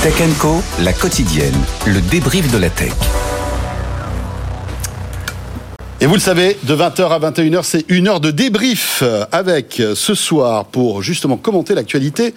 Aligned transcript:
Tech 0.00 0.14
Co, 0.38 0.62
la 0.84 0.92
quotidienne, 0.92 1.56
le 1.84 2.00
débrief 2.00 2.52
de 2.52 2.58
la 2.58 2.70
tech. 2.70 2.92
Et 6.00 6.06
vous 6.06 6.14
le 6.14 6.20
savez, 6.20 6.56
de 6.62 6.76
20h 6.76 7.08
à 7.08 7.18
21h, 7.18 7.64
c'est 7.64 7.84
une 7.88 8.06
heure 8.06 8.20
de 8.20 8.30
débrief 8.30 9.02
avec 9.32 9.82
ce 9.96 10.14
soir 10.14 10.66
pour 10.66 11.02
justement 11.02 11.36
commenter 11.36 11.74
l'actualité 11.74 12.32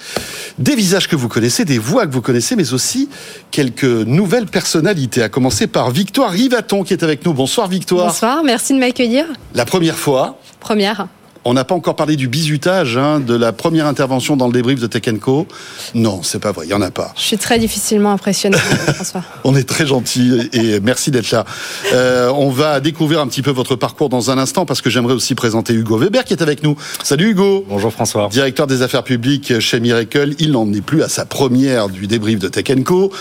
des 0.58 0.76
visages 0.76 1.08
que 1.08 1.16
vous 1.16 1.28
connaissez, 1.28 1.64
des 1.64 1.78
voix 1.78 2.08
que 2.08 2.12
vous 2.12 2.24
connaissez, 2.24 2.56
mais 2.56 2.74
aussi 2.74 3.10
quelques 3.52 3.84
nouvelles 3.84 4.48
personnalités, 4.48 5.22
à 5.22 5.30
commencer 5.30 5.68
par 5.68 5.92
Victoire 5.92 6.32
Rivaton 6.32 6.84
qui 6.84 6.94
est 6.94 7.04
avec 7.04 7.24
nous. 7.28 7.34
Bonsoir 7.34 7.68
Victoire. 7.68 8.08
Bonsoir, 8.08 8.44
merci 8.44 8.74
de 8.74 8.80
m'accueillir. 8.80 9.26
La 9.54 9.66
première 9.66 9.98
fois. 9.98 10.40
Première. 10.60 11.08
On 11.44 11.54
n'a 11.54 11.64
pas 11.64 11.74
encore 11.74 11.96
parlé 11.96 12.16
du 12.18 12.28
bizutage, 12.28 12.98
hein, 12.98 13.20
de 13.20 13.36
la 13.36 13.52
première 13.52 13.88
intervention 13.88 14.38
dans 14.38 14.46
le 14.46 14.54
débrief 14.54 14.80
de 14.80 14.86
Tech 14.86 15.02
Co. 15.20 15.48
Non, 15.96 16.22
c'est 16.22 16.40
pas 16.40 16.52
vrai, 16.52 16.66
il 16.66 16.70
n'y 16.70 16.76
en 16.76 16.82
a 16.82 16.92
pas. 16.92 17.14
Je 17.18 17.22
suis 17.22 17.38
très 17.40 17.58
difficilement 17.58 18.12
impressionné, 18.12 18.58
François. 18.94 19.24
on 19.44 19.56
est 19.56 19.68
très 19.68 19.88
gentil 19.88 20.50
et 20.54 20.80
merci 20.80 21.10
d'être 21.10 21.32
là. 21.32 21.46
Euh, 21.94 22.32
on 22.36 22.50
va 22.50 22.80
découvrir 22.80 23.22
un 23.22 23.28
petit 23.28 23.42
peu 23.42 23.50
votre 23.50 23.76
parcours 23.76 24.10
dans 24.10 24.30
un 24.30 24.38
instant 24.38 24.66
parce 24.68 24.82
que 24.82 24.92
j'aimerais 24.92 25.16
aussi 25.16 25.34
présenter 25.34 25.74
Hugo 25.74 25.98
Weber 25.98 26.26
qui 26.26 26.34
est 26.34 26.44
avec 26.44 26.62
nous. 26.62 26.76
Salut 27.04 27.32
Hugo. 27.32 27.66
Bonjour 27.68 27.92
François. 27.92 28.30
Directeur 28.32 28.68
des 28.68 28.84
affaires 28.84 29.04
publiques 29.04 29.60
chez 29.60 29.80
Miracle. 29.80 30.36
Il 30.38 30.52
n'en 30.52 30.72
est 30.72 30.82
plus 30.82 31.02
à 31.02 31.10
sa 31.10 31.26
première 31.26 31.90
du 31.90 32.06
débrief 32.06 32.38
de 32.38 32.50
Tech 32.50 32.66
Co. 32.86 33.12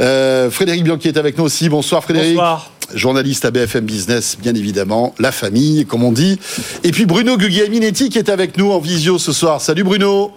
Euh, 0.00 0.50
Frédéric 0.50 0.84
Bianchi 0.84 1.08
est 1.08 1.16
avec 1.16 1.38
nous 1.38 1.44
aussi. 1.44 1.70
Bonsoir 1.70 2.02
Frédéric. 2.02 2.34
Bonsoir 2.34 2.70
journaliste 2.94 3.44
à 3.44 3.50
BFM 3.50 3.84
Business, 3.84 4.36
bien 4.40 4.54
évidemment, 4.54 5.14
la 5.18 5.32
famille, 5.32 5.86
comme 5.86 6.04
on 6.04 6.12
dit. 6.12 6.38
Et 6.84 6.90
puis 6.90 7.06
Bruno 7.06 7.36
Guglielminetti 7.36 8.08
qui 8.08 8.18
est 8.18 8.28
avec 8.28 8.56
nous 8.56 8.70
en 8.70 8.78
visio 8.78 9.18
ce 9.18 9.32
soir. 9.32 9.60
Salut 9.60 9.84
Bruno. 9.84 10.32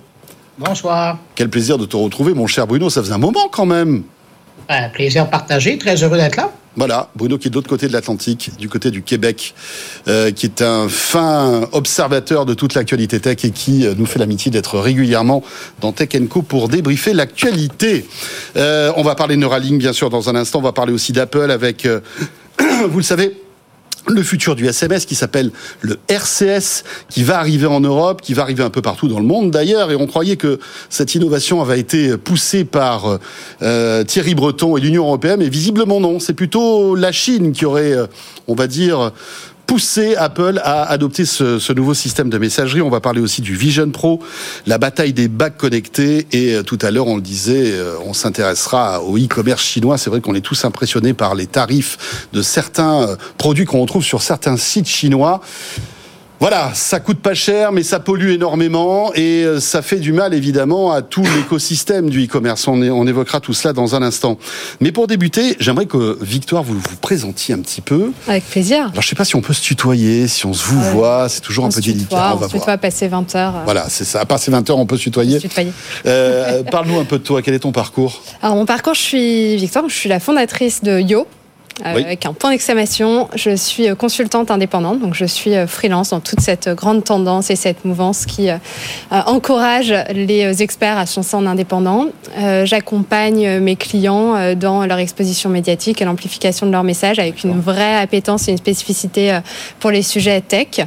Bonsoir. 0.57 1.17
Quel 1.35 1.49
plaisir 1.49 1.77
de 1.77 1.85
te 1.85 1.95
retrouver, 1.95 2.33
mon 2.33 2.47
cher 2.47 2.67
Bruno. 2.67 2.89
Ça 2.89 3.01
faisait 3.01 3.13
un 3.13 3.17
moment 3.17 3.47
quand 3.51 3.65
même. 3.65 4.03
Un 4.69 4.89
plaisir 4.89 5.29
partagé. 5.29 5.77
Très 5.77 6.01
heureux 6.03 6.17
d'être 6.17 6.35
là. 6.35 6.51
Voilà, 6.75 7.09
Bruno 7.15 7.37
qui 7.37 7.49
est 7.49 7.51
de 7.51 7.55
l'autre 7.55 7.69
côté 7.69 7.87
de 7.87 7.93
l'Atlantique, 7.93 8.51
du 8.57 8.67
côté 8.67 8.89
du 8.89 9.03
Québec, 9.03 9.53
euh, 10.07 10.31
qui 10.31 10.47
est 10.47 10.63
un 10.63 10.89
fin 10.89 11.67
observateur 11.71 12.47
de 12.47 12.55
toute 12.55 12.73
l'actualité 12.73 13.19
tech 13.19 13.45
et 13.45 13.51
qui 13.51 13.85
euh, 13.85 13.93
nous 13.95 14.07
fait 14.07 14.17
l'amitié 14.17 14.49
d'être 14.49 14.79
régulièrement 14.79 15.43
dans 15.81 15.91
Tech 15.91 16.09
Co 16.29 16.41
pour 16.41 16.69
débriefer 16.69 17.13
l'actualité. 17.13 18.07
Euh, 18.57 18.91
on 18.95 19.03
va 19.03 19.13
parler 19.13 19.37
Neuralink 19.37 19.77
bien 19.77 19.93
sûr 19.93 20.09
dans 20.09 20.29
un 20.29 20.35
instant, 20.35 20.59
on 20.59 20.63
va 20.63 20.71
parler 20.71 20.93
aussi 20.93 21.11
d'Apple 21.11 21.51
avec 21.51 21.87
vous 22.89 22.97
le 22.97 23.03
savez, 23.03 23.43
le 24.07 24.21
futur 24.21 24.55
du 24.55 24.67
SMS 24.67 25.05
qui 25.05 25.15
s'appelle 25.15 25.51
le 25.81 25.97
RCS, 26.09 26.83
qui 27.09 27.23
va 27.23 27.39
arriver 27.39 27.67
en 27.67 27.79
Europe, 27.79 28.21
qui 28.21 28.33
va 28.33 28.41
arriver 28.41 28.63
un 28.63 28.69
peu 28.69 28.81
partout 28.81 29.07
dans 29.07 29.19
le 29.19 29.25
monde 29.25 29.51
d'ailleurs, 29.51 29.91
et 29.91 29.95
on 29.95 30.07
croyait 30.07 30.35
que 30.35 30.59
cette 30.89 31.15
innovation 31.15 31.61
avait 31.61 31.79
été 31.79 32.17
poussée 32.17 32.65
par 32.65 33.19
euh, 33.61 34.03
Thierry 34.03 34.35
Breton 34.35 34.75
et 34.77 34.81
l'Union 34.81 35.05
européenne, 35.05 35.39
mais 35.39 35.49
visiblement 35.49 35.99
non, 35.99 36.19
c'est 36.19 36.33
plutôt 36.33 36.95
la 36.95 37.11
Chine 37.11 37.53
qui 37.53 37.65
aurait, 37.65 37.93
euh, 37.93 38.07
on 38.47 38.55
va 38.55 38.67
dire, 38.67 39.13
pousser 39.65 40.15
Apple 40.15 40.59
à 40.63 40.83
adopter 40.83 41.25
ce, 41.25 41.73
nouveau 41.73 41.93
système 41.93 42.29
de 42.29 42.37
messagerie. 42.37 42.81
On 42.81 42.89
va 42.89 42.99
parler 42.99 43.21
aussi 43.21 43.41
du 43.41 43.55
Vision 43.55 43.89
Pro, 43.89 44.19
la 44.67 44.77
bataille 44.77 45.13
des 45.13 45.27
bacs 45.27 45.57
connectés. 45.57 46.27
Et 46.31 46.55
euh, 46.55 46.63
tout 46.63 46.79
à 46.81 46.91
l'heure, 46.91 47.07
on 47.07 47.15
le 47.15 47.21
disait, 47.21 47.71
euh, 47.71 47.95
on 48.05 48.13
s'intéressera 48.13 49.01
au 49.01 49.17
e-commerce 49.17 49.63
chinois. 49.63 49.97
C'est 49.97 50.09
vrai 50.09 50.21
qu'on 50.21 50.35
est 50.35 50.41
tous 50.41 50.65
impressionnés 50.65 51.13
par 51.13 51.35
les 51.35 51.47
tarifs 51.47 52.27
de 52.33 52.41
certains 52.41 53.01
euh, 53.01 53.15
produits 53.37 53.65
qu'on 53.65 53.81
retrouve 53.81 54.03
sur 54.03 54.21
certains 54.21 54.57
sites 54.57 54.87
chinois. 54.87 55.41
Voilà, 56.43 56.71
ça 56.73 56.99
coûte 56.99 57.19
pas 57.19 57.35
cher, 57.35 57.71
mais 57.71 57.83
ça 57.83 58.01
pollue 58.01 58.31
énormément 58.31 59.13
et 59.13 59.45
euh, 59.45 59.61
ça 59.61 59.81
fait 59.81 59.95
du 59.95 60.11
mal 60.11 60.33
évidemment 60.33 60.91
à 60.91 61.01
tout 61.01 61.23
l'écosystème 61.37 62.09
du 62.09 62.25
e-commerce. 62.25 62.67
On, 62.67 62.81
on, 62.81 63.07
évoquera 63.07 63.39
tout 63.39 63.53
cela 63.53 63.71
dans 63.71 63.95
un 63.95 64.01
instant. 64.01 64.37
Mais 64.81 64.91
pour 64.91 65.07
débuter, 65.07 65.55
j'aimerais 65.61 65.85
que 65.85 66.17
Victoire 66.19 66.61
vous 66.61 66.73
vous 66.73 66.97
présentiez 66.97 67.55
un 67.55 67.59
petit 67.59 67.79
peu. 67.79 68.11
Avec 68.27 68.43
plaisir. 68.43 68.89
Alors 68.91 69.01
je 69.01 69.07
sais 69.07 69.15
pas 69.15 69.23
si 69.23 69.37
on 69.37 69.41
peut 69.41 69.53
se 69.53 69.61
tutoyer, 69.61 70.27
si 70.27 70.45
on 70.45 70.51
se 70.51 70.65
vous 70.65 70.81
voit, 70.81 71.29
c'est 71.29 71.39
toujours 71.39 71.63
un 71.63 71.69
peu 71.69 71.79
délicat. 71.79 72.33
on 72.33 72.35
va 72.35 72.47
on 72.47 72.49
se 72.49 72.57
tutoie 72.57 72.77
passer 72.77 73.07
20 73.07 73.35
heures. 73.37 73.61
Voilà, 73.63 73.85
c'est 73.87 74.03
ça. 74.03 74.19
À 74.19 74.25
passer 74.25 74.51
20 74.51 74.69
heures, 74.69 74.79
on 74.79 74.85
peut 74.85 74.97
se 74.97 75.03
tutoyer. 75.03 75.39
Euh, 76.05 76.61
Parle-nous 76.63 76.99
un 76.99 77.05
peu 77.05 77.19
de 77.19 77.23
toi. 77.23 77.41
Quel 77.41 77.53
est 77.53 77.59
ton 77.59 77.71
parcours? 77.71 78.21
Alors 78.41 78.57
mon 78.57 78.65
parcours, 78.65 78.95
je 78.95 79.01
suis 79.01 79.55
Victoire. 79.55 79.87
Je 79.87 79.95
suis 79.95 80.09
la 80.09 80.19
fondatrice 80.19 80.83
de 80.83 80.99
Yo. 80.99 81.25
Euh, 81.81 81.89
avec 81.89 82.25
un 82.25 82.33
point 82.33 82.51
d'exclamation. 82.51 83.27
Je 83.35 83.55
suis 83.55 83.89
euh, 83.89 83.95
consultante 83.95 84.51
indépendante, 84.51 84.99
donc 84.99 85.15
je 85.15 85.25
suis 85.25 85.55
euh, 85.55 85.65
freelance 85.65 86.11
dans 86.11 86.19
toute 86.19 86.39
cette 86.39 86.69
grande 86.69 87.03
tendance 87.03 87.49
et 87.49 87.55
cette 87.55 87.83
mouvance 87.83 88.25
qui 88.25 88.49
encourage 89.11 89.93
les 90.13 90.61
experts 90.61 90.97
à 90.97 91.05
se 91.05 91.19
lancer 91.19 91.35
en 91.35 91.45
indépendant. 91.45 92.07
J'accompagne 92.63 93.59
mes 93.59 93.75
clients 93.75 94.55
dans 94.55 94.85
leur 94.85 94.97
exposition 94.97 95.49
médiatique 95.49 96.01
et 96.01 96.05
l'amplification 96.05 96.65
de 96.65 96.71
leur 96.71 96.83
message 96.83 97.19
avec 97.19 97.43
une 97.43 97.59
vraie 97.59 97.95
appétence 97.95 98.47
et 98.47 98.51
une 98.51 98.57
spécificité 98.57 99.39
pour 99.79 99.91
les 99.91 100.01
sujets 100.01 100.41
tech. 100.41 100.85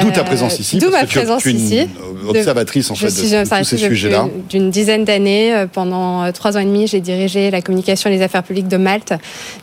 D'où 0.00 0.10
ta 0.10 0.24
présence 0.24 0.58
ici. 0.58 0.78
D'où 0.78 0.90
ma 0.90 1.04
présence 1.04 1.42
tu 1.42 1.48
es 1.48 1.52
une 1.52 1.58
ici. 1.58 1.88
Observatrice 2.28 2.90
en 2.90 2.94
fait 2.94 3.06
de, 3.06 3.58
tous 3.58 3.64
ces 3.64 3.78
sujets-là. 3.78 4.28
D'une 4.48 4.70
dizaine 4.70 5.04
d'années, 5.04 5.66
pendant 5.72 6.30
trois 6.32 6.56
ans 6.56 6.60
et 6.60 6.64
demi, 6.64 6.86
j'ai 6.86 7.00
dirigé 7.00 7.50
la 7.50 7.62
communication 7.62 8.10
et 8.10 8.14
les 8.14 8.22
affaires 8.22 8.42
publiques 8.42 8.68
de 8.68 8.76
Malte, 8.76 9.14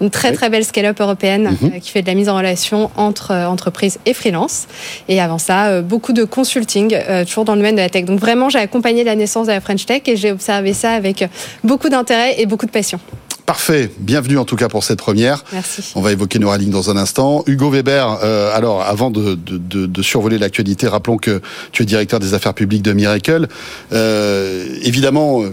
une 0.01 0.09
très 0.09 0.31
très 0.31 0.49
belle 0.53 0.63
scale-up 0.63 1.01
européenne 1.01 1.57
mhm. 1.59 1.71
euh, 1.73 1.79
qui 1.79 1.89
fait 1.89 2.03
de 2.03 2.07
la 2.07 2.13
mise 2.13 2.29
en 2.29 2.37
relation 2.37 2.91
entre 2.95 3.31
euh, 3.31 3.47
entreprises 3.47 3.97
et 4.05 4.13
freelance. 4.13 4.67
Et 5.09 5.19
avant 5.19 5.39
ça, 5.39 5.65
euh, 5.65 5.81
beaucoup 5.81 6.13
de 6.13 6.23
consulting, 6.23 6.95
toujours 7.27 7.43
dans 7.43 7.55
le 7.55 7.59
domaine 7.59 7.75
de 7.75 7.81
la 7.81 7.89
tech. 7.89 8.05
Donc 8.05 8.19
vraiment, 8.19 8.49
j'ai 8.49 8.59
accompagné 8.59 9.03
la 9.03 9.15
naissance 9.15 9.47
de 9.47 9.51
la 9.51 9.61
French 9.61 9.85
Tech 9.85 10.03
et 10.05 10.15
j'ai 10.15 10.31
observé 10.31 10.73
ça 10.73 10.91
avec 10.91 11.27
beaucoup 11.63 11.89
d'intérêt 11.89 12.39
et 12.39 12.45
beaucoup 12.45 12.67
de 12.67 12.71
passion. 12.71 12.99
Parfait. 13.45 13.91
Bienvenue 13.99 14.37
en 14.37 14.45
tout 14.45 14.55
cas 14.55 14.69
pour 14.69 14.83
cette 14.83 14.99
première. 14.99 15.43
Merci. 15.51 15.91
On 15.95 16.01
va 16.01 16.11
évoquer 16.11 16.39
Neuralink 16.39 16.69
dans 16.69 16.89
un 16.91 16.97
instant. 16.97 17.43
Hugo 17.47 17.69
Weber, 17.69 18.07
alors 18.53 18.83
avant 18.83 19.09
de, 19.11 19.35
de, 19.35 20.01
survoler 20.01 20.37
l'actualité, 20.37 20.87
rappelons 20.87 21.17
que 21.17 21.41
tu 21.71 21.83
es 21.83 21.85
directeur 21.85 22.19
des 22.19 22.33
affaires 22.33 22.53
publiques 22.53 22.83
de 22.83 22.93
Miracle. 22.93 23.47
évidemment, 23.91 25.43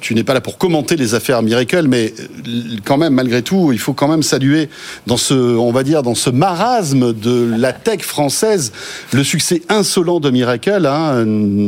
tu, 0.00 0.14
n'es 0.14 0.24
pas 0.24 0.34
là 0.34 0.40
pour 0.40 0.58
commenter 0.58 0.96
les 0.96 1.14
affaires 1.14 1.42
Miracle, 1.42 1.86
mais 1.88 2.12
euh, 2.18 2.76
quand 2.84 2.96
même, 2.98 3.14
malgré 3.14 3.42
tout, 3.42 3.70
il 3.72 3.78
faut 3.78 3.92
quand 3.92 4.08
même 4.08 4.22
saluer 4.22 4.68
dans 5.06 5.16
ce, 5.16 5.34
on 5.34 5.72
va 5.72 5.82
dire, 5.82 6.02
dans 6.02 6.14
ce 6.14 6.30
marasme 6.30 7.12
de 7.12 7.54
la 7.56 7.72
tech 7.72 8.02
française, 8.02 8.72
le 9.12 9.24
succès 9.24 9.62
insolent 9.68 10.20
de 10.20 10.30
Miracle, 10.30 10.86
hein, 10.86 11.24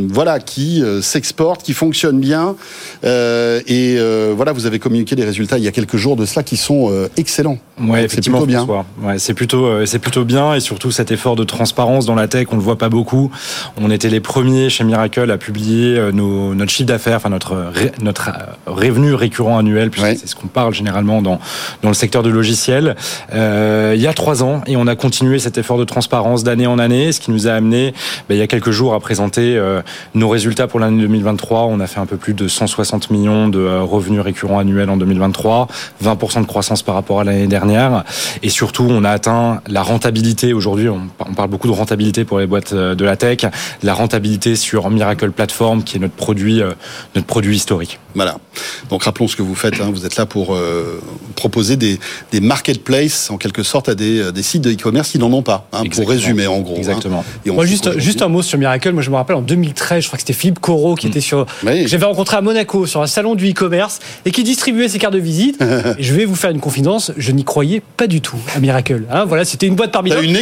voilà, 0.09 0.41
qui 0.41 0.83
euh, 0.83 1.01
s'exporte, 1.01 1.63
qui 1.63 1.73
fonctionne 1.73 2.21
bien, 2.21 2.57
euh, 3.05 3.61
et 3.67 3.99
voilà, 4.35 4.53
vous 4.53 4.67
avez 4.67 4.79
communiqué 4.79 5.17
des 5.17 5.25
résultats 5.25 5.59
il 5.59 5.65
y 5.65 5.69
a 5.69 5.73
quelques 5.73 5.97
jours 5.97 6.17
de 6.17 6.27
cela 6.27 6.43
qui 6.43 6.57
sont 6.57 6.91
excellents. 7.17 7.59
Ouais, 7.81 8.05
effectivement, 8.05 8.41
c'est 8.41 8.47
plutôt 8.47 8.67
bien. 8.67 8.87
Ouais, 9.03 9.19
c'est 9.19 9.35
plutôt, 9.35 9.87
c'est 9.87 9.99
plutôt 9.99 10.25
bien, 10.25 10.55
et 10.55 10.61
surtout 10.61 10.91
cet 10.91 11.11
effort 11.11 11.37
de 11.37 11.45
transparence 11.45 12.07
dans 12.07 12.15
la 12.15 12.29
tech, 12.29 12.49
on 12.51 12.57
le 12.57 12.63
voit 12.63 12.79
pas 12.79 12.89
beaucoup. 12.89 13.31
On 13.77 13.91
était 13.91 14.09
les 14.09 14.21
premiers 14.21 14.69
chez 14.71 14.85
Miracle 14.85 15.31
à 15.31 15.39
publier 15.39 16.11
nos, 16.13 16.55
notre 16.55 16.71
chiffre 16.71 16.89
d'affaires, 16.89 17.17
enfin 17.17 17.31
notre, 17.31 17.73
notre 18.03 18.10
notre 18.11 18.29
euh, 18.29 18.43
revenu 18.67 19.15
récurrent 19.15 19.57
annuel, 19.57 19.91
puisque 19.91 20.19
c'est 20.19 20.27
ce 20.27 20.35
qu'on 20.35 20.49
parle 20.49 20.75
généralement 20.75 21.23
dans, 21.23 21.39
dans 21.83 21.89
le 21.89 21.95
secteur 21.95 22.23
du 22.25 22.33
logiciel, 22.33 22.97
euh, 23.33 23.93
il 23.95 24.03
y 24.03 24.09
a 24.09 24.13
trois 24.13 24.43
ans. 24.43 24.63
Et 24.67 24.77
on 24.77 24.87
a 24.89 24.97
continué 24.97 25.39
cet 25.39 25.59
effort 25.59 25.79
de 25.79 25.85
transparence 25.85 26.43
d'année 26.43 26.67
en 26.67 26.79
année, 26.79 27.13
ce 27.13 27.21
qui 27.21 27.31
nous 27.31 27.47
a 27.47 27.53
amené, 27.53 27.95
ben, 28.29 28.35
il 28.35 28.39
y 28.39 28.43
a 28.43 28.49
quelques 28.49 28.73
jours, 28.73 28.95
à 28.95 29.01
présenter 29.01 29.57
euh, 29.57 29.81
nos 30.15 30.29
résultats 30.29 30.67
pour 30.67 30.81
l'année 30.81 31.01
2023. 31.03 31.67
On 31.67 31.79
a 31.79 31.87
fait 31.87 32.01
un 32.01 32.07
peu 32.07 32.17
plus 32.17 32.35
de 32.35 32.49
160 32.49 33.11
millions 33.11 33.49
de 33.49 33.61
euh, 33.61 33.83
revenus 33.83 34.21
récurrents 34.21 34.59
annuels 34.59 34.91
en 34.91 34.97
2023, 34.97 35.69
20% 36.05 36.41
de 36.43 36.47
croissance 36.47 36.83
par 36.83 36.97
rapport 36.97 37.21
à 37.21 37.25
l'année 37.25 37.47
dernière. 37.47 38.05
Et 38.43 38.51
surtout, 38.51 38.87
on 38.91 39.05
a 39.05 39.11
atteint 39.11 39.61
la 39.69 39.83
rentabilité. 39.83 40.53
Aujourd'hui, 40.53 40.89
on, 40.89 41.03
on 41.21 41.35
parle 41.35 41.51
beaucoup 41.51 41.69
de 41.69 41.73
rentabilité 41.73 42.25
pour 42.25 42.41
les 42.41 42.47
boîtes 42.47 42.75
de 42.75 43.05
la 43.05 43.17
tech, 43.17 43.47
la 43.85 43.95
rentabilité 43.95 44.57
sur 44.57 44.91
Miracle 44.91 45.31
Platform, 45.31 45.85
qui 45.85 45.99
est 45.99 46.01
notre 46.01 46.15
produit, 46.15 46.61
notre 47.15 47.27
produit 47.27 47.57
historique. 47.57 48.00
Voilà. 48.15 48.39
Donc 48.89 49.05
rappelons 49.05 49.29
ce 49.29 49.37
que 49.37 49.43
vous 49.43 49.55
faites. 49.55 49.81
Hein. 49.81 49.91
Vous 49.93 50.05
êtes 50.05 50.17
là 50.17 50.27
pour 50.27 50.55
euh, 50.55 51.01
proposer 51.37 51.77
des, 51.77 51.99
des 52.33 52.41
marketplaces 52.41 53.31
en 53.31 53.37
quelque 53.37 53.63
sorte 53.63 53.89
à 53.89 53.95
des, 53.95 54.33
des 54.33 54.43
sites 54.43 54.63
de 54.63 54.73
e-commerce 54.73 55.11
qui 55.11 55.19
n'en 55.19 55.33
ont 55.33 55.43
pas. 55.43 55.69
Hein, 55.73 55.85
pour 55.91 56.09
résumer 56.09 56.47
en 56.47 56.61
gros. 56.61 56.75
Hein. 56.75 56.79
Exactement. 56.79 57.25
moi 57.47 57.67
juste 57.67 57.99
juste 57.99 58.23
un 58.23 58.29
mot 58.29 58.43
sur 58.43 58.59
Miracle. 58.59 58.93
Moi 58.93 59.03
je 59.03 59.11
me 59.11 59.17
rappelle 59.17 59.37
en 59.37 59.43
2013, 59.43 60.03
je 60.03 60.09
crois 60.09 60.17
que 60.17 60.23
c'était 60.23 60.33
Philippe 60.33 60.59
Corot 60.59 60.95
qui 60.95 61.07
mm. 61.07 61.11
était 61.11 61.21
sur. 61.21 61.47
J'avais 61.65 62.05
rencontré 62.05 62.37
à 62.37 62.41
Monaco 62.41 62.87
sur 62.87 63.03
un 63.03 63.07
salon 63.07 63.35
du 63.35 63.51
e-commerce 63.51 64.01
et 64.25 64.31
qui 64.31 64.43
distribuait 64.43 64.89
ses 64.89 64.99
cartes 64.99 65.15
de 65.15 65.19
visite. 65.19 65.63
et 65.99 66.03
je 66.03 66.15
vais 66.15 66.25
vous 66.25 66.35
faire 66.35 66.51
une 66.51 66.61
confidence. 66.61 67.13
Je 67.17 67.33
n'y 67.33 67.45
croyais 67.45 67.83
pas 67.97 68.07
du 68.07 68.21
tout 68.21 68.39
à 68.55 68.61
Miracle. 68.61 69.05
Hein, 69.11 69.25
voilà, 69.25 69.45
c'était 69.45 69.67
une 69.67 69.75
boîte 69.75 69.93
parmi 69.93 70.11
d'autres. 70.11 70.23
Une 70.23 70.37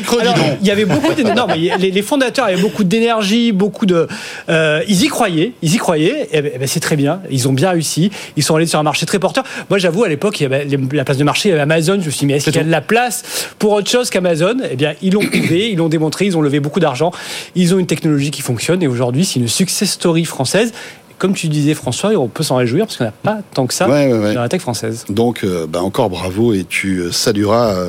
Il 0.61 0.67
y 0.67 0.71
avait 0.71 0.85
beaucoup 0.85 1.15
de... 1.15 1.23
non, 1.23 1.47
mais 1.47 1.77
les, 1.79 1.91
les, 1.91 2.03
fondateurs 2.03 2.47
avaient 2.47 2.61
beaucoup 2.61 2.85
d'énergie, 2.85 3.53
beaucoup 3.53 3.87
de. 3.87 4.09
Euh, 4.49 4.83
ils 4.89 5.05
y 5.05 5.09
croyaient. 5.09 5.53
Ils 5.63 5.75
y 5.75 5.79
croyaient. 5.79 6.23
Et, 6.25 6.29
eh 6.33 6.43
ben, 6.43 6.53
eh 6.55 6.59
ben, 6.59 6.69
c'est 6.69 6.81
très 6.81 6.97
bien. 6.97 7.21
Ils 7.31 7.48
ont 7.48 7.48
bien 7.53 7.71
réussi. 7.71 8.11
Ils 8.37 8.43
sont 8.43 8.55
allés 8.55 8.67
sur 8.67 8.79
un 8.79 8.83
marché 8.83 9.07
très 9.07 9.19
porteur. 9.19 9.45
Moi, 9.71 9.79
j'avoue, 9.79 10.05
à 10.05 10.09
l'époque, 10.09 10.41
il 10.41 10.45
y 10.45 10.47
avait 10.47 10.67
la 10.93 11.05
place 11.05 11.17
de 11.17 11.25
marché, 11.25 11.49
il 11.49 11.51
y 11.51 11.53
avait 11.53 11.63
Amazon. 11.63 11.99
Je 12.01 12.07
me 12.07 12.11
suis 12.11 12.21
dit, 12.21 12.27
mais 12.27 12.35
est-ce 12.35 12.45
qu'il 12.47 12.57
y 12.57 12.59
a 12.59 12.65
de 12.65 12.71
la 12.71 12.81
place 12.81 13.23
pour 13.59 13.73
autre 13.73 13.91
chose 13.91 14.11
qu'Amazon? 14.11 14.57
Eh 14.71 14.77
bien, 14.77 14.95
ils 15.03 15.13
l'ont 15.13 15.25
prouvé, 15.25 15.71
ils 15.71 15.77
l'ont 15.77 15.89
démontré, 15.89 16.27
ils 16.27 16.37
ont 16.37 16.41
levé 16.41 16.61
beaucoup 16.61 16.81
d'argent. 16.81 17.13
Ils 17.55 17.75
ont 17.75 17.79
une 17.79 17.87
technologie 17.87 18.31
qui 18.31 18.43
fonctionne 18.43 18.83
et 18.83 18.87
aujourd'hui, 18.87 19.25
c'est 19.25 19.41
une 19.41 19.49
success 19.49 19.91
story 19.91 20.25
française 20.25 20.73
comme 21.19 21.35
tu 21.35 21.49
disais 21.49 21.75
François, 21.75 22.11
on 22.11 22.29
peut 22.29 22.45
s'en 22.45 22.55
réjouir 22.55 22.87
parce 22.87 22.97
qu'on 22.97 23.03
n'a 23.03 23.11
pas 23.11 23.41
tant 23.53 23.67
que 23.67 23.75
ça 23.75 23.89
dans 23.89 24.41
la 24.41 24.49
tech 24.49 24.61
française. 24.61 25.05
Donc, 25.09 25.45
bah, 25.69 25.83
encore 25.83 26.11
bravo 26.11 26.55
et 26.55 26.65
tu 26.65 27.11
salueras. 27.11 27.89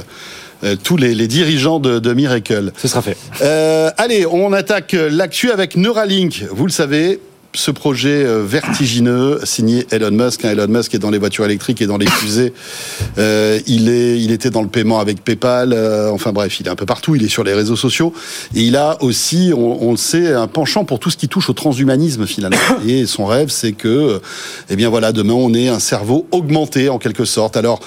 tous 0.83 0.97
les, 0.97 1.27
dirigeants 1.27 1.79
de, 1.79 1.99
de, 1.99 2.13
Miracle. 2.15 2.71
Ce 2.75 2.87
sera 2.87 3.03
fait. 3.03 3.15
allez, 3.97 4.25
on 4.25 4.51
attaque 4.51 4.93
l'actu 4.93 5.51
avec 5.51 5.75
Neuralink. 5.75 6.45
Vous 6.51 6.65
le 6.65 6.71
savez, 6.71 7.19
ce 7.53 7.71
projet 7.71 8.23
euh, 8.23 8.43
vertigineux 8.43 9.39
signé 9.43 9.87
Elon 9.91 10.11
Musk. 10.11 10.45
Hein, 10.45 10.51
Elon 10.51 10.67
Musk 10.67 10.93
est 10.93 10.99
dans 10.99 11.09
les 11.09 11.17
voitures 11.17 11.45
électriques 11.45 11.81
et 11.81 11.87
dans 11.87 11.97
les 11.97 12.07
fusées. 12.07 12.53
Euh, 13.17 13.59
il 13.65 13.89
est, 13.89 14.19
il 14.19 14.31
était 14.31 14.49
dans 14.49 14.61
le 14.61 14.67
paiement 14.67 14.99
avec 14.99 15.23
PayPal. 15.23 15.73
Euh, 15.73 16.11
enfin 16.11 16.31
bref, 16.31 16.59
il 16.59 16.67
est 16.67 16.69
un 16.69 16.75
peu 16.75 16.85
partout. 16.85 17.15
Il 17.15 17.23
est 17.23 17.29
sur 17.29 17.43
les 17.43 17.53
réseaux 17.53 17.75
sociaux 17.75 18.13
et 18.55 18.61
il 18.61 18.75
a 18.75 19.01
aussi, 19.01 19.51
on, 19.55 19.91
le 19.91 19.97
sait, 19.97 20.33
un 20.33 20.47
penchant 20.47 20.85
pour 20.85 20.99
tout 20.99 21.09
ce 21.09 21.17
qui 21.17 21.27
touche 21.27 21.49
au 21.49 21.53
transhumanisme 21.53 22.27
finalement. 22.27 22.57
Et 22.87 23.05
son 23.05 23.25
rêve, 23.25 23.49
c'est 23.49 23.71
que, 23.71 24.21
eh 24.69 24.75
bien 24.75 24.89
voilà, 24.89 25.11
demain 25.11 25.33
on 25.33 25.53
ait 25.53 25.69
un 25.69 25.79
cerveau 25.79 26.27
augmenté 26.31 26.89
en 26.89 26.99
quelque 26.99 27.25
sorte. 27.25 27.57
Alors 27.57 27.79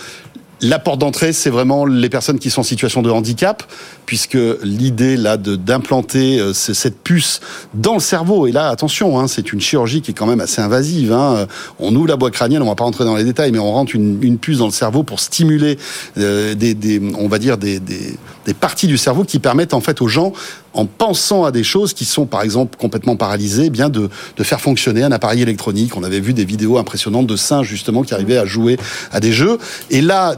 la 0.62 0.79
porte 0.79 1.00
d'entrée, 1.00 1.32
c'est 1.32 1.50
vraiment 1.50 1.85
les 1.85 2.09
personnes 2.09 2.38
qui 2.38 2.49
sont 2.49 2.61
en 2.61 2.64
situation 2.64 3.03
de 3.03 3.11
handicap, 3.11 3.64
puisque 4.06 4.38
l'idée 4.62 5.17
là 5.17 5.37
d'implanter 5.37 6.38
euh, 6.38 6.53
cette 6.53 7.03
puce 7.03 7.41
dans 7.75 7.94
le 7.94 8.00
cerveau, 8.00 8.47
et 8.47 8.53
là 8.53 8.69
attention, 8.69 9.19
hein, 9.19 9.26
c'est 9.26 9.53
une 9.53 9.61
chirurgie 9.61 10.03
qui 10.03 10.12
est 10.12 10.14
quand 10.14 10.26
même 10.26 10.41
assez 10.41 10.61
invasive. 10.61 11.12
Hein. 11.12 11.47
On 11.81 11.94
ouvre 11.97 12.06
la 12.06 12.17
boîte 12.17 12.32
crânienne, 12.32 12.62
on 12.62 12.69
va 12.69 12.76
pas 12.76 12.85
rentrer 12.85 13.05
dans 13.05 13.17
les 13.17 13.25
détails, 13.25 13.50
mais 13.50 13.59
on 13.59 13.73
rentre 13.73 13.94
une, 13.97 14.38
puce 14.38 14.59
dans 14.59 14.67
le 14.67 14.73
cerveau 14.73 15.03
pour 15.03 15.20
stimuler 15.20 15.79
euh, 16.17 16.55
des, 16.55 17.03
on 17.19 17.29
va 17.29 17.38
dire 17.38 17.59
des, 17.59 17.81
des 17.81 18.55
parties 18.55 18.87
du 18.87 18.99
cerveau 18.99 19.25
qui 19.25 19.38
permettent 19.38 19.75
en 19.75 19.81
fait 19.81 20.00
aux 20.00 20.09
gens 20.09 20.32
en 20.75 20.87
pensant 20.87 21.44
à 21.44 21.50
des 21.50 21.64
choses 21.64 21.93
qui 21.93 22.05
sont 22.05 22.26
par 22.26 22.43
exemple 22.43 22.79
complètement 22.79 23.17
paralysées, 23.17 23.64
eh 23.67 23.70
bien 23.70 23.88
de, 23.88 24.09
de 24.37 24.43
faire 24.43 24.61
fonctionner 24.61 25.03
un 25.03 25.12
appareil 25.12 25.43
électronique. 25.43 25.97
On 25.97 26.03
avait 26.03 26.20
vu 26.20 26.32
des 26.32 26.44
vidéos 26.44 26.79
impressionnantes 26.79 27.26
de 27.26 27.37
singes 27.37 27.67
justement 27.67 28.03
qui 28.03 28.14
arrivaient 28.14 28.38
à 28.38 28.47
jouer 28.47 28.79
à 29.12 29.20
des 29.20 29.32
jeux. 29.32 29.59
Et 29.91 30.00
là, 30.00 30.35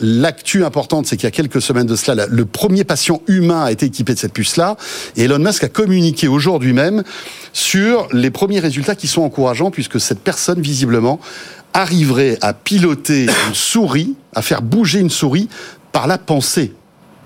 l'actu 0.00 0.64
importante, 0.64 1.06
c'est 1.06 1.16
qu'il 1.16 1.24
y 1.24 1.28
a 1.28 1.30
quelques 1.30 1.62
semaines 1.62 1.86
de 1.86 1.96
cela, 1.96 2.26
le 2.26 2.44
premier 2.44 2.84
patient 2.84 3.22
humain 3.26 3.64
a 3.64 3.72
été 3.72 3.86
équipé 3.86 4.14
de 4.14 4.18
cette 4.18 4.32
puce-là. 4.32 4.76
Et 5.16 5.24
Elon 5.24 5.38
Musk 5.38 5.64
a 5.64 5.68
communiqué 5.68 6.28
aujourd'hui 6.28 6.72
même 6.72 7.02
sur 7.52 8.08
les 8.12 8.30
premiers 8.30 8.60
résultats 8.60 8.94
qui 8.94 9.06
sont 9.06 9.22
encourageants 9.22 9.70
puisque 9.70 10.00
cette 10.00 10.20
personne, 10.20 10.60
visiblement, 10.60 11.20
arriverait 11.72 12.38
à 12.40 12.52
piloter 12.52 13.24
une 13.24 13.54
souris, 13.54 14.14
à 14.34 14.42
faire 14.42 14.62
bouger 14.62 15.00
une 15.00 15.10
souris 15.10 15.48
par 15.92 16.06
la 16.06 16.18
pensée. 16.18 16.72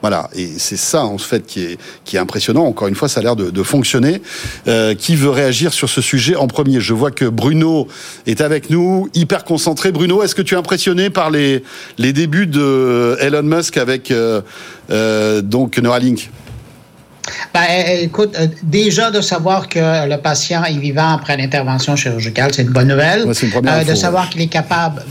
Voilà, 0.04 0.28
et 0.36 0.50
c'est 0.58 0.76
ça 0.76 1.06
en 1.06 1.16
fait 1.16 1.46
qui 1.46 1.60
est, 1.60 1.78
qui 2.04 2.16
est 2.16 2.18
impressionnant. 2.18 2.66
Encore 2.66 2.88
une 2.88 2.94
fois, 2.94 3.08
ça 3.08 3.20
a 3.20 3.22
l'air 3.22 3.36
de, 3.36 3.62
fonctionner. 3.62 4.20
Euh, 4.68 4.94
qui 4.94 5.16
veut 5.16 5.30
réagir 5.30 5.72
sur 5.72 5.88
ce 5.88 6.02
sujet 6.02 6.36
en 6.36 6.46
premier? 6.46 6.78
Je 6.78 6.92
vois 6.92 7.10
que 7.10 7.24
Bruno 7.24 7.88
est 8.26 8.42
avec 8.42 8.68
nous, 8.68 9.08
hyper 9.14 9.44
concentré. 9.44 9.92
Bruno, 9.92 10.22
est-ce 10.22 10.34
que 10.34 10.42
tu 10.42 10.56
es 10.56 10.58
impressionné 10.58 11.08
par 11.08 11.30
les, 11.30 11.64
les 11.96 12.12
débuts 12.12 12.46
de 12.46 13.16
Elon 13.18 13.44
Musk 13.44 13.78
avec 13.78 14.10
euh, 14.10 14.42
euh, 14.90 15.40
donc 15.40 15.78
Neuralink? 15.78 16.28
Ben, 17.54 17.62
écoute, 18.02 18.34
euh, 18.36 18.48
déjà 18.64 19.12
de 19.12 19.20
savoir 19.20 19.68
que 19.68 19.78
le 20.08 20.16
patient 20.16 20.64
est 20.64 20.76
vivant 20.76 21.10
après 21.14 21.36
l'intervention 21.36 21.94
chirurgicale, 21.94 22.50
c'est 22.52 22.62
une 22.62 22.70
bonne 22.70 22.88
nouvelle. 22.88 23.24
euh, 23.78 23.84
de 23.84 23.94
savoir 23.94 24.28
qu'il 24.28 24.40
est 24.40 24.48
capable 24.48 25.02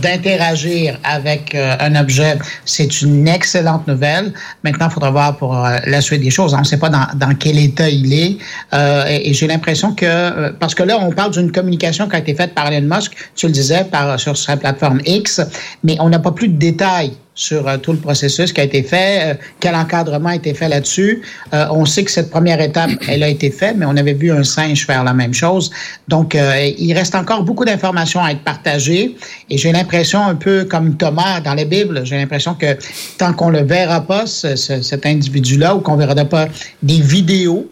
d'interagir 0.00 0.98
avec 1.04 1.54
euh, 1.54 1.76
un 1.78 1.94
objet, 1.96 2.38
c'est 2.64 3.02
une 3.02 3.28
excellente 3.28 3.86
nouvelle. 3.86 4.32
Maintenant, 4.64 4.86
il 4.88 4.92
faudra 4.92 5.10
voir 5.10 5.36
pour 5.36 5.54
euh, 5.54 5.76
la 5.86 6.00
suite 6.00 6.22
des 6.22 6.30
choses. 6.30 6.54
On 6.54 6.60
ne 6.60 6.64
sait 6.64 6.78
pas 6.78 6.88
dans, 6.88 7.06
dans, 7.16 7.34
quel 7.34 7.58
état 7.58 7.90
il 7.90 8.14
est. 8.14 8.38
et, 8.72 9.30
et 9.30 9.34
j'ai 9.34 9.46
l'impression 9.46 9.94
que, 9.94 10.50
parce 10.52 10.74
que 10.74 10.82
là, 10.82 10.98
on 10.98 11.10
parle 11.10 11.32
d'une 11.32 11.52
communication 11.52 12.08
qui 12.08 12.16
a 12.16 12.20
été 12.20 12.34
faite 12.34 12.54
par 12.54 12.72
Elon 12.72 12.88
Musk, 12.96 13.12
tu 13.36 13.44
le 13.46 13.52
disais, 13.52 13.84
par, 13.84 14.18
sur 14.18 14.38
sa 14.38 14.56
plateforme 14.56 15.02
X, 15.04 15.42
mais 15.84 15.98
on 16.00 16.08
n'a 16.08 16.18
pas 16.18 16.32
plus 16.32 16.48
de 16.48 16.56
détails 16.58 17.12
sur 17.40 17.66
euh, 17.66 17.78
tout 17.78 17.92
le 17.92 17.98
processus 17.98 18.52
qui 18.52 18.60
a 18.60 18.64
été 18.64 18.82
fait, 18.82 19.32
euh, 19.32 19.34
quel 19.60 19.74
encadrement 19.74 20.28
a 20.28 20.36
été 20.36 20.52
fait 20.52 20.68
là-dessus. 20.68 21.22
Euh, 21.54 21.66
on 21.70 21.86
sait 21.86 22.04
que 22.04 22.10
cette 22.10 22.30
première 22.30 22.60
étape, 22.60 22.90
elle 23.08 23.22
a 23.22 23.28
été 23.28 23.50
faite, 23.50 23.76
mais 23.78 23.86
on 23.86 23.96
avait 23.96 24.12
vu 24.12 24.30
un 24.30 24.44
singe 24.44 24.84
faire 24.84 25.04
la 25.04 25.14
même 25.14 25.32
chose. 25.32 25.70
Donc, 26.06 26.34
il 26.34 26.92
reste 26.92 27.14
encore 27.14 27.42
beaucoup 27.44 27.64
d'informations 27.64 28.22
à 28.22 28.32
être 28.32 28.42
partagées. 28.42 29.16
Et 29.48 29.56
j'ai 29.56 29.72
l'impression, 29.72 30.22
un 30.22 30.34
peu 30.34 30.64
comme 30.64 30.96
Thomas 30.96 31.40
dans 31.40 31.54
la 31.54 31.64
Bible, 31.64 32.02
j'ai 32.04 32.16
l'impression 32.16 32.54
que 32.54 32.76
tant 33.16 33.32
qu'on 33.32 33.48
le 33.48 33.62
verra 33.62 34.02
pas, 34.02 34.26
cet 34.26 35.06
individu-là, 35.06 35.76
ou 35.76 35.80
qu'on 35.80 35.96
verra 35.96 36.14
pas 36.24 36.48
des 36.82 37.00
vidéos, 37.00 37.70